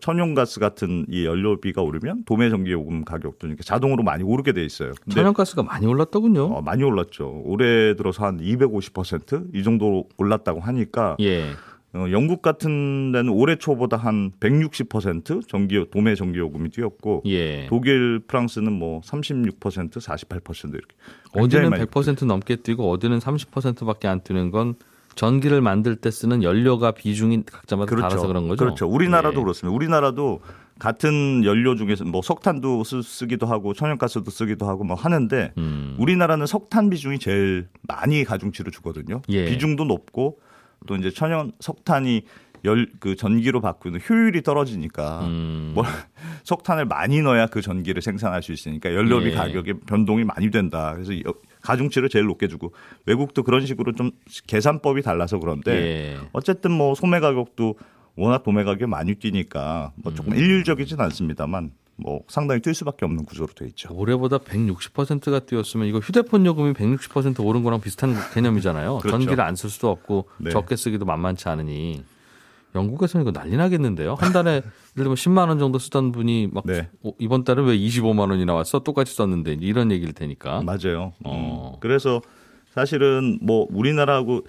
천연가스 0.00 0.60
같은 0.60 1.06
이 1.08 1.24
연료비가 1.24 1.82
오르면 1.82 2.24
도매 2.24 2.50
전기 2.50 2.72
요금 2.72 3.04
가격도 3.04 3.46
이렇게 3.46 3.62
자동으로 3.62 4.02
많이 4.02 4.22
오르게 4.22 4.52
돼 4.52 4.64
있어요. 4.64 4.92
천연가스가 5.10 5.62
많이 5.62 5.86
올랐더군요. 5.86 6.44
어, 6.44 6.62
많이 6.62 6.82
올랐죠. 6.82 7.42
올해 7.44 7.94
들어서 7.96 8.24
한 8.24 8.40
250%이 8.40 9.62
정도 9.62 10.08
올랐다고 10.16 10.60
하니까 10.60 11.16
예. 11.20 11.50
어, 11.94 12.10
영국 12.10 12.42
같은 12.42 13.12
데는 13.12 13.30
올해 13.30 13.56
초보다 13.56 13.96
한 13.96 14.30
160% 14.38 15.48
전기 15.48 15.84
도매 15.90 16.14
전기 16.14 16.38
요금이 16.38 16.70
뛰었고 16.70 17.22
예. 17.26 17.66
독일, 17.68 18.20
프랑스는 18.26 18.72
뭐 18.72 19.00
36%, 19.00 19.58
48% 19.58 20.74
이렇게. 20.74 20.94
많이 21.70 21.84
100% 21.86 22.26
넘게 22.26 22.56
뛰고 22.56 22.90
어디는 22.90 23.18
30%밖에 23.18 24.08
안 24.08 24.20
뛰는 24.20 24.50
건 24.50 24.74
전기를 25.16 25.60
만들 25.62 25.96
때 25.96 26.10
쓰는 26.10 26.42
연료가 26.42 26.92
비중이 26.92 27.44
각자마다 27.46 27.96
달라서 27.96 28.26
그런 28.28 28.46
거죠. 28.48 28.64
그렇죠. 28.64 28.86
우리나라도 28.86 29.40
예. 29.40 29.42
그렇습니다. 29.42 29.74
우리나라도 29.74 30.40
같은 30.78 31.42
연료 31.44 31.74
중에서 31.74 32.04
뭐 32.04 32.20
석탄도 32.22 32.84
쓰, 32.84 33.02
쓰기도 33.02 33.46
하고 33.46 33.72
천연가스도 33.72 34.30
쓰기도 34.30 34.66
하고 34.68 34.84
뭐 34.84 34.94
하는데 34.94 35.52
음. 35.56 35.96
우리나라는 35.98 36.46
석탄 36.46 36.90
비중이 36.90 37.18
제일 37.18 37.66
많이 37.88 38.24
가중치를 38.24 38.70
주거든요. 38.70 39.22
예. 39.30 39.46
비중도 39.46 39.84
높고 39.84 40.38
또 40.86 40.94
이제 40.96 41.10
천연 41.10 41.50
석탄이 41.60 42.22
열 42.64 42.86
그 43.00 43.14
전기로 43.14 43.60
바꾸는 43.60 44.00
효율이 44.08 44.42
떨어지니까 44.42 45.20
음. 45.26 45.72
뭐 45.74 45.84
석탄을 46.44 46.84
많이 46.86 47.22
넣어야 47.22 47.46
그 47.46 47.62
전기를 47.62 48.02
생산할 48.02 48.42
수 48.42 48.52
있으니까 48.52 48.92
연료비 48.92 49.26
예. 49.28 49.30
가격에 49.32 49.74
변동이 49.86 50.24
많이 50.24 50.50
된다. 50.50 50.92
그래서 50.94 51.14
여- 51.14 51.34
가중치를 51.66 52.08
제일 52.08 52.26
높게 52.26 52.48
주고 52.48 52.72
외국도 53.06 53.42
그런 53.42 53.66
식으로 53.66 53.92
좀 53.92 54.12
계산법이 54.46 55.02
달라서 55.02 55.38
그런데 55.38 55.72
예. 55.72 56.18
어쨌든 56.32 56.70
뭐 56.70 56.94
소매 56.94 57.20
가격도 57.20 57.74
워낙 58.16 58.42
도매 58.44 58.64
가격이 58.64 58.86
많이 58.86 59.14
뛰니까 59.16 59.92
뭐 59.96 60.14
조금 60.14 60.32
음. 60.32 60.38
일률적이진 60.38 61.00
않습니다만 61.00 61.72
뭐 61.96 62.20
상당히 62.28 62.60
뛸 62.60 62.74
수밖에 62.74 63.04
없는 63.06 63.24
구조로 63.24 63.48
돼 63.54 63.66
있죠. 63.68 63.88
올해보다 63.94 64.38
160%가 64.38 65.40
뛰었으면 65.40 65.86
이거 65.86 65.98
휴대폰 65.98 66.44
요금이 66.46 66.74
160% 66.74 67.44
오른 67.44 67.62
거랑 67.62 67.80
비슷한 67.80 68.14
개념이잖아요. 68.34 68.98
그렇죠. 68.98 69.10
전기를 69.18 69.40
안 69.42 69.56
쓸 69.56 69.70
수도 69.70 69.90
없고 69.90 70.28
네. 70.38 70.50
적게 70.50 70.76
쓰기도 70.76 71.04
만만치 71.06 71.48
않으니 71.48 72.04
영국에서는 72.76 73.26
이거 73.26 73.32
난리 73.32 73.56
나겠는데요. 73.56 74.14
한 74.14 74.32
달에 74.32 74.50
예를 74.60 74.62
들면 74.94 75.14
10만 75.14 75.48
원 75.48 75.58
정도 75.58 75.78
쓰던 75.78 76.12
분이 76.12 76.50
막 76.52 76.64
네. 76.66 76.88
어, 77.02 77.12
이번 77.18 77.42
달은 77.44 77.64
왜 77.64 77.76
25만 77.76 78.30
원이 78.30 78.44
나왔어? 78.44 78.80
똑같이 78.80 79.14
썼는데 79.14 79.54
이런 79.60 79.90
얘기일 79.90 80.12
테니까. 80.12 80.62
맞아요. 80.62 81.12
음. 81.20 81.24
어. 81.24 81.76
그래서 81.80 82.20
사실은 82.72 83.38
뭐 83.42 83.66
우리나라하고 83.70 84.42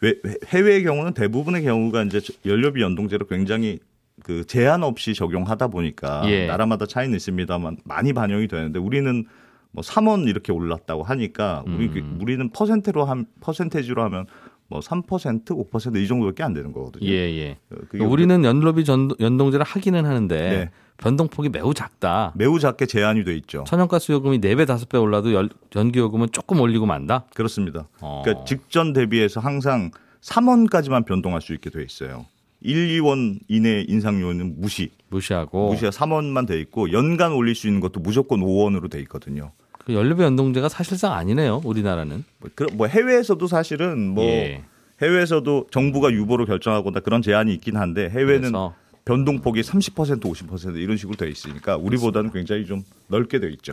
외- 0.00 0.14
해외의 0.48 0.84
경우는 0.84 1.14
대부분의 1.14 1.62
경우가 1.64 2.02
이제 2.04 2.20
연료비 2.46 2.80
연동제로 2.82 3.26
굉장히 3.26 3.78
그 4.24 4.44
제한 4.44 4.82
없이 4.82 5.14
적용하다 5.14 5.68
보니까 5.68 6.22
예. 6.30 6.46
나라마다 6.46 6.86
차이는 6.86 7.14
있습니다만 7.16 7.78
많이 7.84 8.12
반영이 8.12 8.48
되는데 8.48 8.78
우리는 8.78 9.24
뭐 9.70 9.82
3원 9.82 10.26
이렇게 10.28 10.50
올랐다고 10.52 11.02
하니까 11.02 11.62
우리 11.66 11.88
그- 11.88 11.98
음. 11.98 12.18
우리는 12.20 12.48
퍼센트로 12.50 13.04
한 13.04 13.26
퍼센테지로 13.40 14.02
하면 14.04 14.26
뭐 14.68 14.80
3% 14.80 15.44
5%이 15.44 16.06
정도밖에 16.06 16.42
안 16.42 16.52
되는 16.52 16.72
거거든요. 16.72 17.06
예, 17.08 17.12
예. 17.12 17.58
어, 17.72 18.04
우리는 18.06 18.44
연료비 18.44 18.84
전, 18.84 19.10
연동제를 19.18 19.64
하기는 19.64 20.04
하는데 20.04 20.36
네. 20.36 20.70
변동폭이 20.98 21.48
매우 21.48 21.72
작다. 21.72 22.32
매우 22.34 22.58
작게 22.58 22.86
제한이 22.86 23.24
돼 23.24 23.34
있죠. 23.36 23.64
천연가스 23.66 24.12
요금이 24.12 24.40
4배, 24.40 24.66
5배 24.66 25.00
올라도 25.00 25.32
연, 25.32 25.48
전기 25.70 25.98
요금은 25.98 26.28
조금 26.32 26.60
올리고 26.60 26.84
만다. 26.86 27.24
그렇습니다. 27.34 27.88
어. 28.00 28.22
그러니까 28.24 28.44
직전 28.44 28.92
대비해서 28.92 29.40
항상 29.40 29.90
3원까지만 30.20 31.06
변동할 31.06 31.40
수 31.40 31.54
있게 31.54 31.70
돼 31.70 31.82
있어요. 31.82 32.26
1, 32.60 33.00
2원 33.00 33.38
이내 33.48 33.84
인상 33.88 34.20
요인은 34.20 34.60
무시. 34.60 34.90
무시하고 35.08 35.70
무시가 35.70 35.90
3원만 35.90 36.46
돼 36.46 36.60
있고 36.60 36.92
연간 36.92 37.32
올릴 37.32 37.54
수 37.54 37.68
있는 37.68 37.80
것도 37.80 38.00
무조건 38.00 38.40
5원으로 38.40 38.90
돼 38.90 39.00
있거든요. 39.02 39.52
그 39.88 39.94
연료비 39.94 40.22
연동제가 40.22 40.68
사실상 40.68 41.14
아니네요. 41.14 41.62
우리나라는. 41.64 42.22
뭐, 42.40 42.50
그- 42.54 42.66
뭐 42.74 42.86
해외에서도 42.86 43.46
사실은 43.46 44.08
뭐 44.08 44.22
예. 44.22 44.62
해외에서도 45.00 45.68
정부가 45.70 46.12
유보로 46.12 46.44
결정하거나 46.44 47.00
그런 47.00 47.22
제한이 47.22 47.54
있긴 47.54 47.78
한데 47.78 48.10
해외는 48.10 48.40
그래서 48.52 48.74
변동폭이 49.06 49.62
30% 49.62 50.20
50% 50.20 50.76
이런 50.76 50.98
식으로 50.98 51.16
돼 51.16 51.30
있으니까 51.30 51.78
우리보다는 51.78 52.32
굉장히 52.32 52.66
좀 52.66 52.84
넓게 53.06 53.40
돼 53.40 53.48
있죠. 53.52 53.72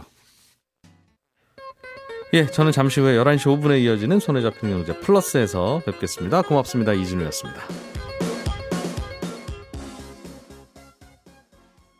예, 2.34 2.45
저는 2.45 2.71
잠시 2.71 3.01
후에 3.01 3.17
11시 3.17 3.39
5분에 3.62 3.82
이어지는 3.84 4.21
손에 4.21 4.41
잡힌 4.41 4.69
경제 4.69 4.97
플러스에서 4.97 5.82
뵙겠습니다. 5.86 6.43
고맙습니다. 6.43 6.93
이진우였습니다. 6.93 7.62